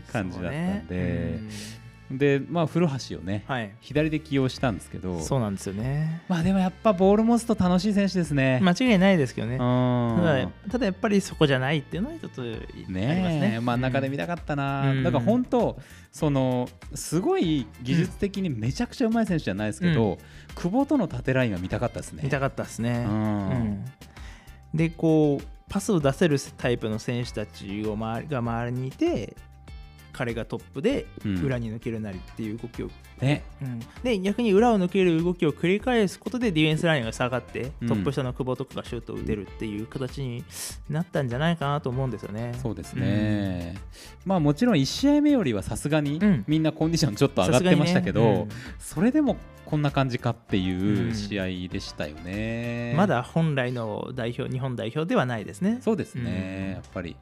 [0.12, 1.83] 感じだったんで、ね
[2.18, 3.72] でまあ古橋をね、うんはい。
[3.80, 6.24] 左で起用したんですけどそうなんですよね。
[6.28, 8.60] まあでもやっぱボール持つと楽しい選手ですね。
[8.64, 9.58] 間違いないですけどね。
[9.58, 10.72] ただうん。
[10.72, 12.44] ただやっぱりそこじゃないっていうのは一つあ
[12.76, 13.06] りますね。
[13.06, 13.82] ねえ、真ん。
[13.82, 15.04] 中で見たたかったな、うん。
[15.04, 15.78] だから本当
[16.12, 20.18] そのすごい技術的にめちゃくちゃうまい選手じゃないですけど、
[20.56, 22.22] 久保との縦ラインは見たかったですね。
[22.24, 23.50] 見たかったですね、うん。
[23.50, 23.86] うん。
[24.74, 29.36] でこうパスを出せるタイプの選手たちを周りが周りにいて
[30.14, 31.44] 彼がトップでうん。
[31.44, 33.44] 裏に抜けるなりっていう動きを、ね。
[33.62, 33.80] うん。
[34.04, 37.88] で逆に裏を抜ける動きを繰り返すことでディフェンスラインが下がって、うん。
[37.90, 40.44] トップ下の久保とかがシュートを打てるっていう形に
[40.90, 42.54] なったんじゃないかなと思うんですよね。
[42.62, 43.76] そうですね、
[44.26, 46.46] まあもちろん1試合目よりはさすがにうん。
[46.48, 48.56] みんなコンディションちょっと上がってましたけど、さすがにね。
[48.80, 51.14] それでもこんな感じかっていううん。
[51.14, 52.92] 試合でしたよね。
[52.92, 55.80] うんまだ本来の代表日本代表ではないですね。
[55.82, 57.16] そうですね、やっぱり。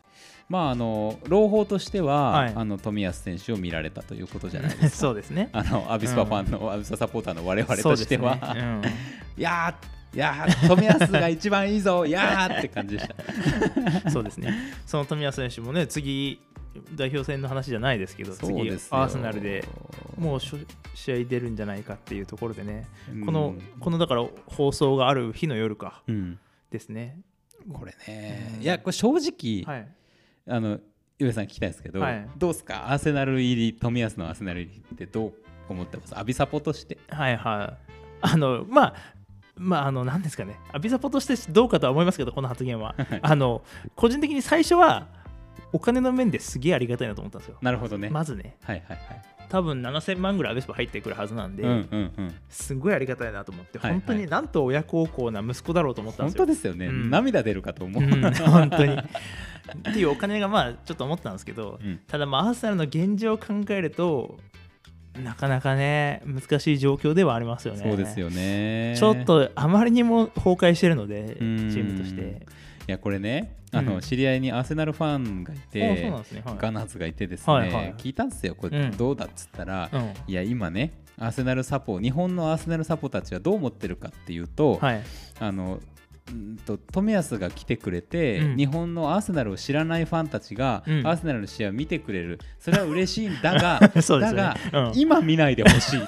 [0.52, 2.54] まあ、あの朗報としては、はい。
[2.54, 4.90] あの冨安選手を見られたということじゃないですか。
[5.08, 5.48] そうですね。
[5.54, 8.94] あのアビスパファンの、アビスパサポーターの我々としては、そうですね。
[9.38, 13.16] いやー、いやー、冨安が一番いいぞ、いやーって感じでした。
[14.06, 14.54] う んそうですね。
[14.86, 16.42] その富安選手もね、次、
[16.96, 19.66] 代表戦の話じゃないですけど、次、アーセナルで
[20.18, 23.26] もう試合出るんじゃないかっていうところでね、うん。
[23.26, 26.04] この、このだから放送がある日の夜か。
[26.08, 26.38] うん、
[26.72, 27.22] ですね。
[27.72, 28.62] これね、うん。
[28.64, 29.88] いや、これ正直、はい。
[30.48, 30.80] あの、
[31.20, 35.34] 上さん聞きたいんですけど、はいどうですか、アーセナル入り、冨安のアーセナル入りってどう
[35.70, 36.18] 思ってます？
[36.18, 36.98] アビサポとして。
[37.10, 37.92] はいはい。
[38.22, 38.94] あの、まあ、
[39.56, 42.96] まあ、あの、なんですかね、アビザポとしてどうかとは思いますけど、この発言は。
[43.22, 43.64] あの、
[43.96, 45.08] 個人的に最初は、
[45.74, 47.58] お金の面ですげえありがたいなと思ったんですよ。
[47.62, 48.10] なるほどね。
[48.10, 49.22] まずね、はいはいはい。
[49.52, 52.36] 多分7000万ぐらいアビスパ入ってくるはずなんで、うんうんうん。
[52.48, 56.46] すごいありがたいなと思って、はい本当になんと親孝行な息子だろうと思ったん本ですよ。
[56.46, 58.04] 当ですよね、うん涙出るかと思う。
[58.04, 58.94] うん、本当に。
[58.94, 64.38] っていうお金がまあちょっと思ったんですけど、うんただまあアーセナルの現状を考えると
[65.22, 67.84] なかなかね難しい状況ではありますよね。
[67.84, 68.96] そうですよね。
[68.98, 72.46] ちょっとあまりにも崩壊してるのでチうんームとして。
[72.92, 76.42] いやこれねあの、うん知り合いにアーセナルファンがいあそうてなんですね。
[76.44, 76.56] はい。
[76.60, 78.78] ガナーズがいてですね、はいはい聞いたんですよこれ。
[78.78, 78.98] うん。
[78.98, 80.14] どうだっつったら、うん。
[80.28, 85.04] いや今ねアーセナルサポ日本のアーセナルサポたちはどう思ってるかっていうと、はい、
[85.40, 85.80] あの
[86.30, 88.58] うんと冨安が来てくれて、うん。
[88.58, 91.08] 日本のアーセナルを知らないファンたちが、うん。
[91.08, 92.40] アーセナルの試合を見てくれる。
[92.60, 94.56] それは嬉しいんだが そうですよね。
[94.72, 94.92] だが、うん。
[94.96, 96.02] 今見ないでほしい。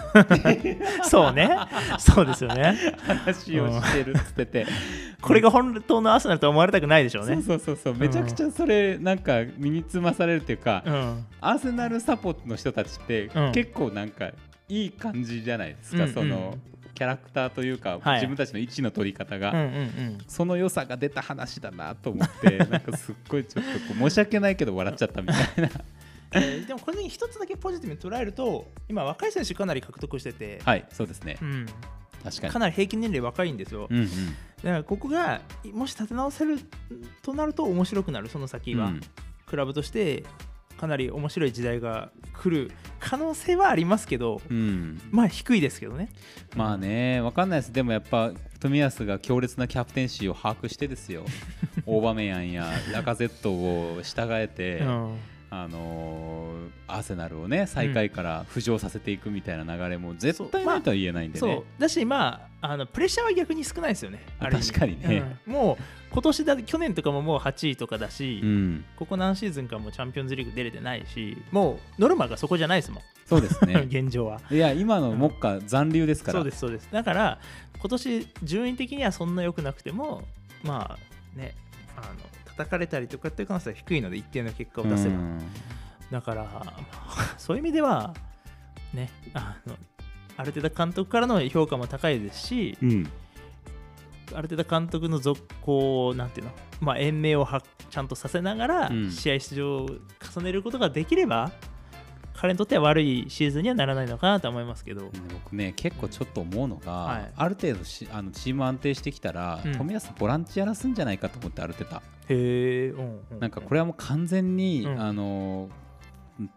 [1.04, 1.50] そうね。
[1.98, 2.76] そうですよね。
[3.06, 4.68] 話をしてるっつってて、
[5.22, 7.36] これが本当のアーセナルと思われたくないでしょうね。
[7.42, 7.96] そうそうそうそう。
[7.96, 11.26] めちゃくちゃそれなんか身につまされるっていうか、うん。
[11.42, 13.52] アーセナルサポの人たちって、うん。
[13.52, 14.32] 結構なんか
[14.70, 16.14] いい感じじゃないですか、うん。
[16.14, 16.58] その
[16.96, 18.16] キャラクターというか、はい。
[18.16, 20.18] 自分たちの位置の取り方が、うんうんうん。
[20.28, 25.70] その良さが出た話だなと思って なんかすっごいちょっと申し訳ないけど笑っちゃったみたいな。
[26.36, 31.38] えーでもこれに一つだけポジティブに捉えると今若い選手かなり獲得してて、はいそうですね。
[31.42, 31.66] うん、
[32.24, 32.54] 確かに。
[32.54, 34.08] かなり平均年齢若いんですよ、うんうん。
[34.08, 34.12] だ
[34.64, 36.60] からここがもし立て直せる
[37.22, 39.02] となると面白くなるその先は、うん。
[39.46, 40.24] クラブとして
[40.84, 45.02] かなり面白い時代が来る可能性はありますけど、うん。
[45.12, 46.10] まあ低いですけどね。
[46.58, 51.24] まあね、わかんないです、でもやっぱ冨安が強烈なキャプテンシーを把握してですよ、
[51.88, 55.16] オーバメヤンやラカゼットを従えて、うん
[55.62, 56.54] あのー
[56.88, 61.50] アーセナルをね、最下位から浮上させていくみたいな流れも絶対ないとは言えないんでそう。
[61.50, 61.64] ね。
[61.80, 64.24] だしまああのプレッシャーは逆に少ないですよね。
[64.40, 65.24] 確かにね。
[65.48, 65.54] うん。
[65.54, 73.86] もう今年だ去年とかももう8位とかだし、うん、ここ何シーズンかもチャンピオンズリーグ出れてないしもうノルマがそこじゃないですもん、そうですね。
[73.90, 74.40] 現状は。
[74.52, 76.40] いや、今の目下残留ですから。
[76.40, 76.90] そうですそうです。
[76.92, 77.40] だから
[77.80, 80.24] 今年順位的にはそんな良くなくても
[80.64, 80.98] ま
[81.36, 81.56] あね
[81.98, 85.40] あの叩かれたりとかっていう可能性は低いので一定の結果を出せば、うん。
[86.12, 88.14] だから、ま あそういう意味では
[88.94, 89.76] ねあの
[90.38, 93.10] ある程度監督からの評価も高いですしうん。
[94.34, 99.12] ある程度監督の続行なんていうの、まあ、延命をはちゃんとさせながらうん。
[99.12, 99.90] 試合出場を
[100.36, 101.52] 重ねることができれば、
[102.34, 107.32] 彼にとっては悪いシーズンにはならないのかなと思いますけど、僕ね結構ちょっと思うのが、はい。
[107.36, 109.72] ある程度しあのチーム安定してきたら、うん。
[109.74, 115.02] 冨安ボランチやらすんじゃないかと思って歩ってた、へえ、うんうなんかこれはもう完全に、うん。
[115.02, 115.70] あの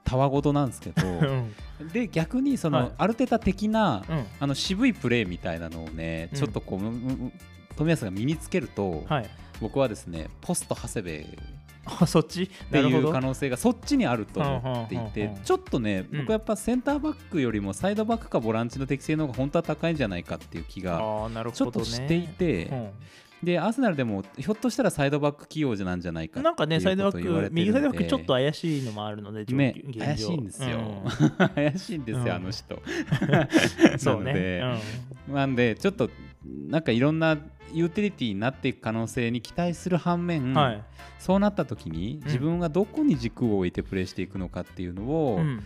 [0.05, 1.03] たわごとなんですけど
[1.81, 1.89] うん。
[1.93, 2.93] で逆にその、はい。
[2.99, 4.25] アルテタ的な、うん。
[4.41, 6.39] あの渋いプレーみたいなのをね、うん。
[6.39, 6.81] ちょっとこう、
[7.77, 11.27] 冨安が身につけると、はい、僕はですねポスト長谷部っ
[12.01, 12.49] あそっち？
[12.49, 13.09] てなるほど。
[13.09, 16.21] いう可能性がそっちにあると思っていてちょっとねうん。
[16.21, 20.99] 僕はやっぱセンターバックよりもサイドバックかボランチの適性の方が本当は高いんじゃないかっていう気が
[21.53, 22.93] ちょっとしていて、
[23.43, 31.03] でアーセナルでもひょっとしたらサイドバック起用なんじゃないかうん、なんかねサイドバック右サイドバックちょっと怪しいのもあるので ね怪しいんですよ、
[31.39, 31.49] うん。
[31.55, 32.83] 怪しいんですよ、うんあの人。
[33.99, 34.81] そうなのでね、
[35.29, 36.11] なんでちょっと
[36.45, 37.37] なんかいろんな
[37.73, 40.83] ユーティリティになっていく可能性に期待する反面、うん、はい、
[41.19, 45.63] そうなった時に自分がどこに軸を置いてプレーしていくのかっていうのをうん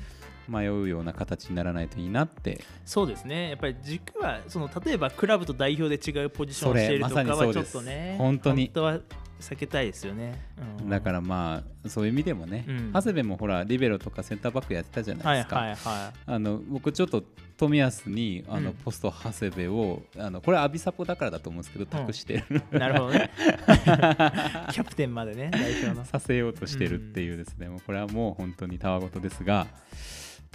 [0.51, 3.51] 迷うような形にならないといいなって、そうですね。
[3.51, 8.71] やっぱり軸はその例えばクラブと代表で違うポジションをしているとかはちょっとね本当に。
[8.75, 9.01] は
[9.41, 10.39] 避けたいですよね、
[10.81, 10.89] うん。
[10.89, 12.93] だからまあそういう意味でもね、うん。
[12.93, 17.25] 長谷部もほらリベロとかセンターバックやってたじゃないですか、はいはいはあの僕ちょっと
[17.59, 18.77] 冨安にあのうん。
[18.77, 23.31] ポスト長谷部を、あのこれアビサポだからだと思うんですけど託してる、いなるほどね。
[24.73, 26.05] キャプテンまでね代表の。
[26.11, 29.67] させようとしてるっていうですね、もうこれはもう本当にたわごとですが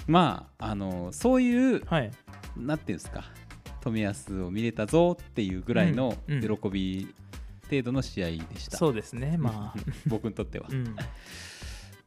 [0.08, 2.12] まああのそういうはい。
[2.58, 3.25] なんていうんですか
[3.81, 6.58] 冨安を見れたぞっていうぐらいのうんうん。
[6.58, 7.13] 喜び
[7.69, 10.95] 程度の試合でした、そうですねまあ、 僕にとっては、うん、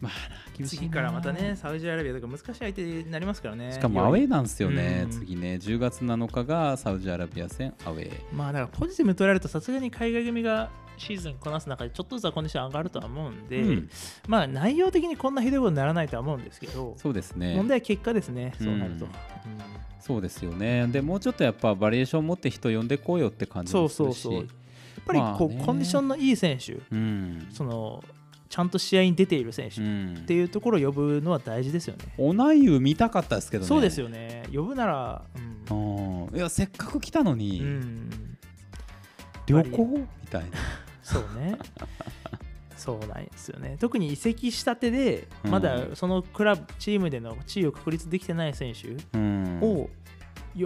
[0.00, 3.72] まあな厳しいな次からまたねサウジアラビアとか難しい相手になりますからね。
[3.72, 5.10] しかもアウェーーなんですよね、うん。
[5.10, 5.54] 次ね。
[5.54, 8.12] 10月7日がサウジアラビア戦アウェー。
[8.32, 13.90] まあだからポジティブに取られるとさすがに海外組がシーズンこなす中でちょっとずつはコンディション上がるとは思うんで、うん。
[14.28, 17.56] まあ内容的にこんなひどいことにならないとは思うんですけど、そうですね。
[17.56, 19.04] 問題は結果ですね、そうなると。
[19.04, 19.10] うん。
[19.10, 19.18] うん
[20.00, 20.86] そうですよね。
[20.86, 24.20] でもうちょっとやっぱバリエーション持って人呼んでこうよって感じそうもするし。
[24.22, 24.42] そうそう。
[24.42, 24.46] やっ
[25.04, 25.64] ぱりこう、まあね。
[25.66, 27.46] コンディションのいい選手、うん。
[27.52, 28.02] その
[28.48, 30.24] ちゃんと試合に出ている選手っうん。
[30.26, 32.14] ていうところを呼ぶのは大事ですよね。
[32.18, 33.68] オナイユ見たかったですけどね。
[33.68, 34.44] そうですよね。
[34.52, 35.22] 呼ぶなら、
[35.70, 36.30] うん。
[36.34, 38.10] いやせっかく来たのうん、に、うん。
[39.46, 39.86] 旅行？
[39.86, 40.48] みたいな。
[41.02, 41.58] そうね。
[42.76, 43.76] そうなんですよね。
[43.80, 45.50] 特に移籍したてで、うん。
[45.50, 49.58] まだそのクラブ、チームでの地位を確立できてない選手うん。
[49.60, 49.90] を、よ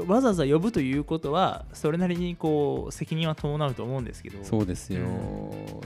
[0.01, 5.07] わざわざ呼ぶということは、それなりにこう責任は伴うと思うんですけど、そうですよ、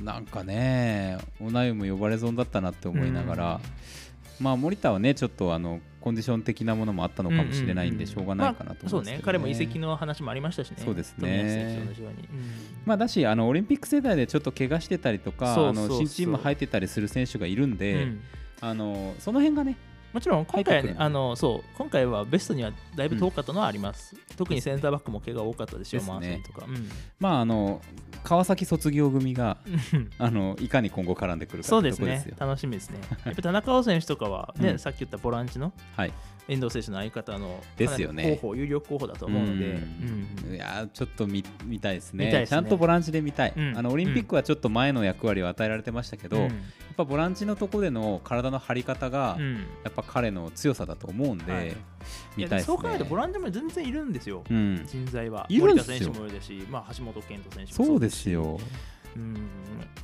[0.02, 3.60] なんかねオナイユも呼ばれ損だったなって思いながら、
[4.40, 11.82] まあ森田はねちょっとあのコンディション的なものもあったのかもしれないんでしょうがないかなと思うんまあそうね、彼も移籍の話もありましたしね、そうですね。
[11.84, 12.28] うに。
[12.84, 18.20] まあだしあのオリンピック世代でちょっと怪我してたりとかあの新チーム入ってたりする選手がいるんうんで、うん。
[18.60, 19.76] あのその辺がね
[20.16, 26.40] もちろん今回はねあのそう今回はベストにはだいぶ遠かったのはあります、特にセンターバックも怪我多かったでしょですね。
[26.42, 26.88] マとか、うん。
[27.20, 27.82] まああの
[28.24, 29.58] 川崎卒業組が
[29.92, 30.10] うん。
[30.16, 31.98] あのいかに今後絡んでくるかそうです。
[31.98, 32.32] ね。
[32.38, 32.98] 楽しみですね。
[33.26, 34.78] やっぱ田中碧選手とかはね、うん。
[34.78, 36.12] さっき言ったボランチのはい。
[36.48, 38.40] 遠藤選手の相方のですよね。
[38.42, 39.66] 有力候補だと思うので、
[40.44, 40.54] うん。
[40.54, 42.30] いやーちょっと見見たいですね。
[42.30, 42.46] ね。
[42.46, 43.76] ちゃんとボランチで見たい、うん。
[43.76, 46.42] あのオリンピックはちょっと前の役割を与えられてましたけど、うん。
[46.44, 46.52] やっ
[46.96, 49.54] ぱボランチのところでの体の張り方が、うん。
[49.84, 51.76] やっぱ彼の強さだと思うんで、はい。
[52.36, 52.74] 見たいですね。
[52.74, 55.46] そう考えるとボランチも全然いるんですよ、うん、人材は。
[55.48, 58.60] いるん選手もいるし、まあ、橋本健人選手もそうですよ。
[59.16, 59.36] うん。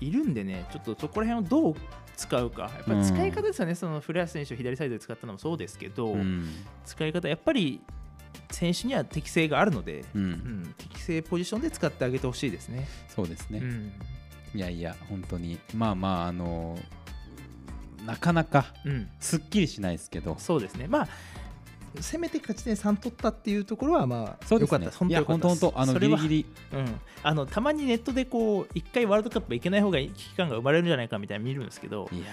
[0.00, 1.74] いるんでね、ちょっとそこら辺をどう
[2.16, 6.48] 使うか、やっぱり使い方ですよね、その古橋選手を左サイドで使ったのもそうですけど、うん。
[6.84, 7.80] 使い方、やっぱり
[8.50, 10.30] 選手には適性があるので、う、うん。
[10.62, 12.86] ん、適正ポジションで使ってあげてほしいですね。
[13.08, 13.92] そうですね、うん。
[14.54, 15.58] いやいや本当に。
[15.74, 16.78] まあまああの
[18.06, 20.36] なかなかうん、すっきりしないですけど。
[20.38, 21.08] そうですね、まあ、
[22.00, 24.90] せめて勝ち点3取ったっていうところは、まあ、よかった。
[24.90, 26.78] 本当よかっ本あのそれはギリギリ。
[26.78, 32.26] うん、あのたまにネットでこう一回ワールドカップ行けない方が危機感が生まれるんじゃないかみたいな見るんですけどいや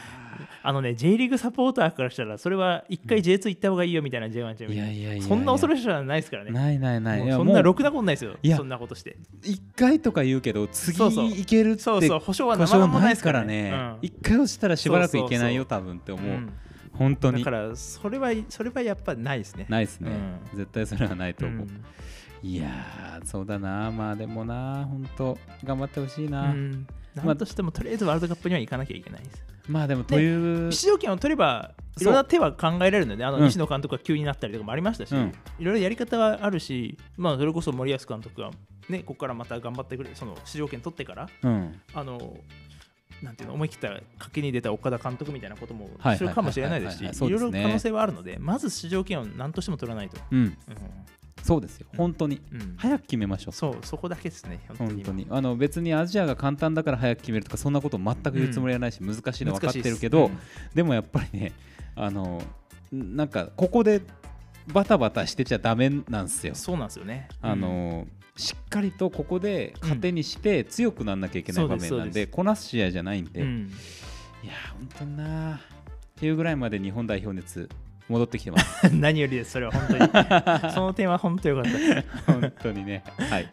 [0.63, 6.51] あのね J リーグサポーターからしたらそれは一回 J2 行った方がいいよみたいな J1 チームいやいやいやそんな恐ろろしさはないですからね。
[6.51, 7.31] ないないない。
[7.31, 8.35] そんなろくなことないですよ。
[8.41, 8.57] いや。
[8.57, 9.17] そんなことして。
[9.43, 11.25] 一回とか言うけど次そうそう。
[11.25, 12.19] いけるってそうそう。
[12.19, 13.71] 保証はないいですでかららね。
[13.71, 13.97] うん。
[14.01, 16.25] 一回落ちたらしばらくいけないよそ多分って思う。
[16.25, 16.53] うん
[16.93, 17.43] 本当に。
[17.43, 19.65] だからそれはそれはやっぱないですね。
[19.69, 20.11] ないですね。
[20.53, 21.67] う絶対それはないと思う。
[21.67, 22.49] うん。
[22.49, 23.91] いやーそうだな。
[23.91, 26.51] まあでもな本当頑張ってほしいな。
[26.51, 26.87] うん。
[27.15, 29.43] なんとしてもとりあえずワールドカップには行かなきゃいけないです。
[29.67, 33.43] まあでもという出場権を取ればいろんな手は考えられるので、あのうん。
[33.45, 35.33] 西野監督が急になったりとかもありましたし、うん。
[35.59, 38.51] いろいろやり方はあるし、まあ、それこそ森保監督が、
[38.87, 41.81] ね、ここからまた頑張ってくれる、その出場権取ってから、うん。
[41.93, 42.37] あの
[43.23, 44.01] なんていうの思い切った賭
[44.31, 50.17] けに出た岡田監督みたいなこともはいするかもしれないですし、はいろいろ可能性はあるので、まず出場権を何としても取らないと。
[50.31, 50.57] うん。
[51.43, 51.87] そうですよ。
[51.95, 52.41] 本当に。
[52.51, 52.61] うん。
[52.61, 53.53] うん早く決めましょう。
[53.53, 60.31] そう、そこだけですね、本当にあの別にアジアが簡単だから早く決めるとかそんなこと全く言うつもりはないし、難しいの分かってるけど、難し
[60.73, 61.51] いでもやっぱりね
[61.95, 62.41] あの
[62.91, 64.01] なんかここで
[64.67, 66.55] バタバタしてちゃダメなんですよ。
[66.55, 67.27] そうなんですよね。
[67.41, 68.07] あの
[68.39, 73.43] しっかりとここで糧にして強くならなきゃいけない場面なんでこなす試合じゃないんで、い
[74.47, 75.59] や本当になっ
[76.15, 77.69] ていうぐらいまで日本代表熱
[78.07, 78.89] 戻ってきてます。
[78.95, 80.09] 何よりです、それは本当に。
[80.73, 81.71] その点は本当よかっ
[82.25, 82.31] た。
[82.31, 83.03] 本当にね。
[83.17, 83.29] はい。
[83.29, 83.49] はい。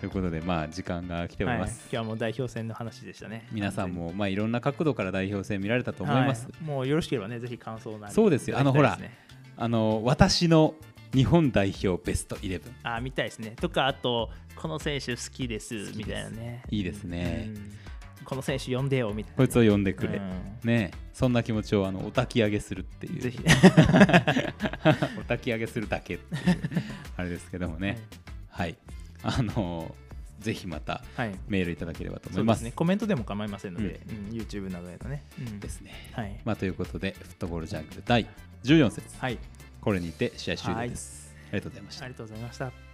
[0.00, 3.48] ということでまあ時間が来ておりはい、ます、今日はもう代表戦の話でしたね。
[3.50, 6.64] 皆さんもまあいろんな角度から代表戦見られたと思います、はい。
[6.64, 8.12] もうよろしければね、ぜひ感想なり。
[8.12, 8.54] そうですよ。
[8.54, 9.26] いただきたいですね。
[9.56, 10.74] あの私の
[11.14, 13.54] 日本代表ベストイレブンあ、見たいですね。
[13.60, 16.62] とか、あと、この選手好きですみたいなね。
[16.70, 17.72] いいですね、うん
[18.26, 19.36] この選手呼んでよみたいな。
[19.36, 23.38] こいつを呼んでくれ、うんねえそんな気持ちをあのお焚き上げするっていうぜひ。
[23.46, 23.46] お
[25.22, 26.42] 焚き上げするだけっていう
[27.16, 27.98] あれですけどもね
[28.50, 28.76] はい、
[29.22, 29.94] あの
[30.40, 31.34] ぜひまたはい。
[31.46, 32.76] メールいただければと思いうますそですね。
[32.76, 35.22] コメントでも構いませんので、うん YouTube などへのね。
[35.38, 36.40] うんですね、はい。
[36.44, 38.26] まあ、ということでフットボールジャングル第
[38.64, 39.38] 14節はい。
[39.86, 42.04] これにて試合終了です、ありがとうございました。
[42.06, 42.85] ありがとうございました。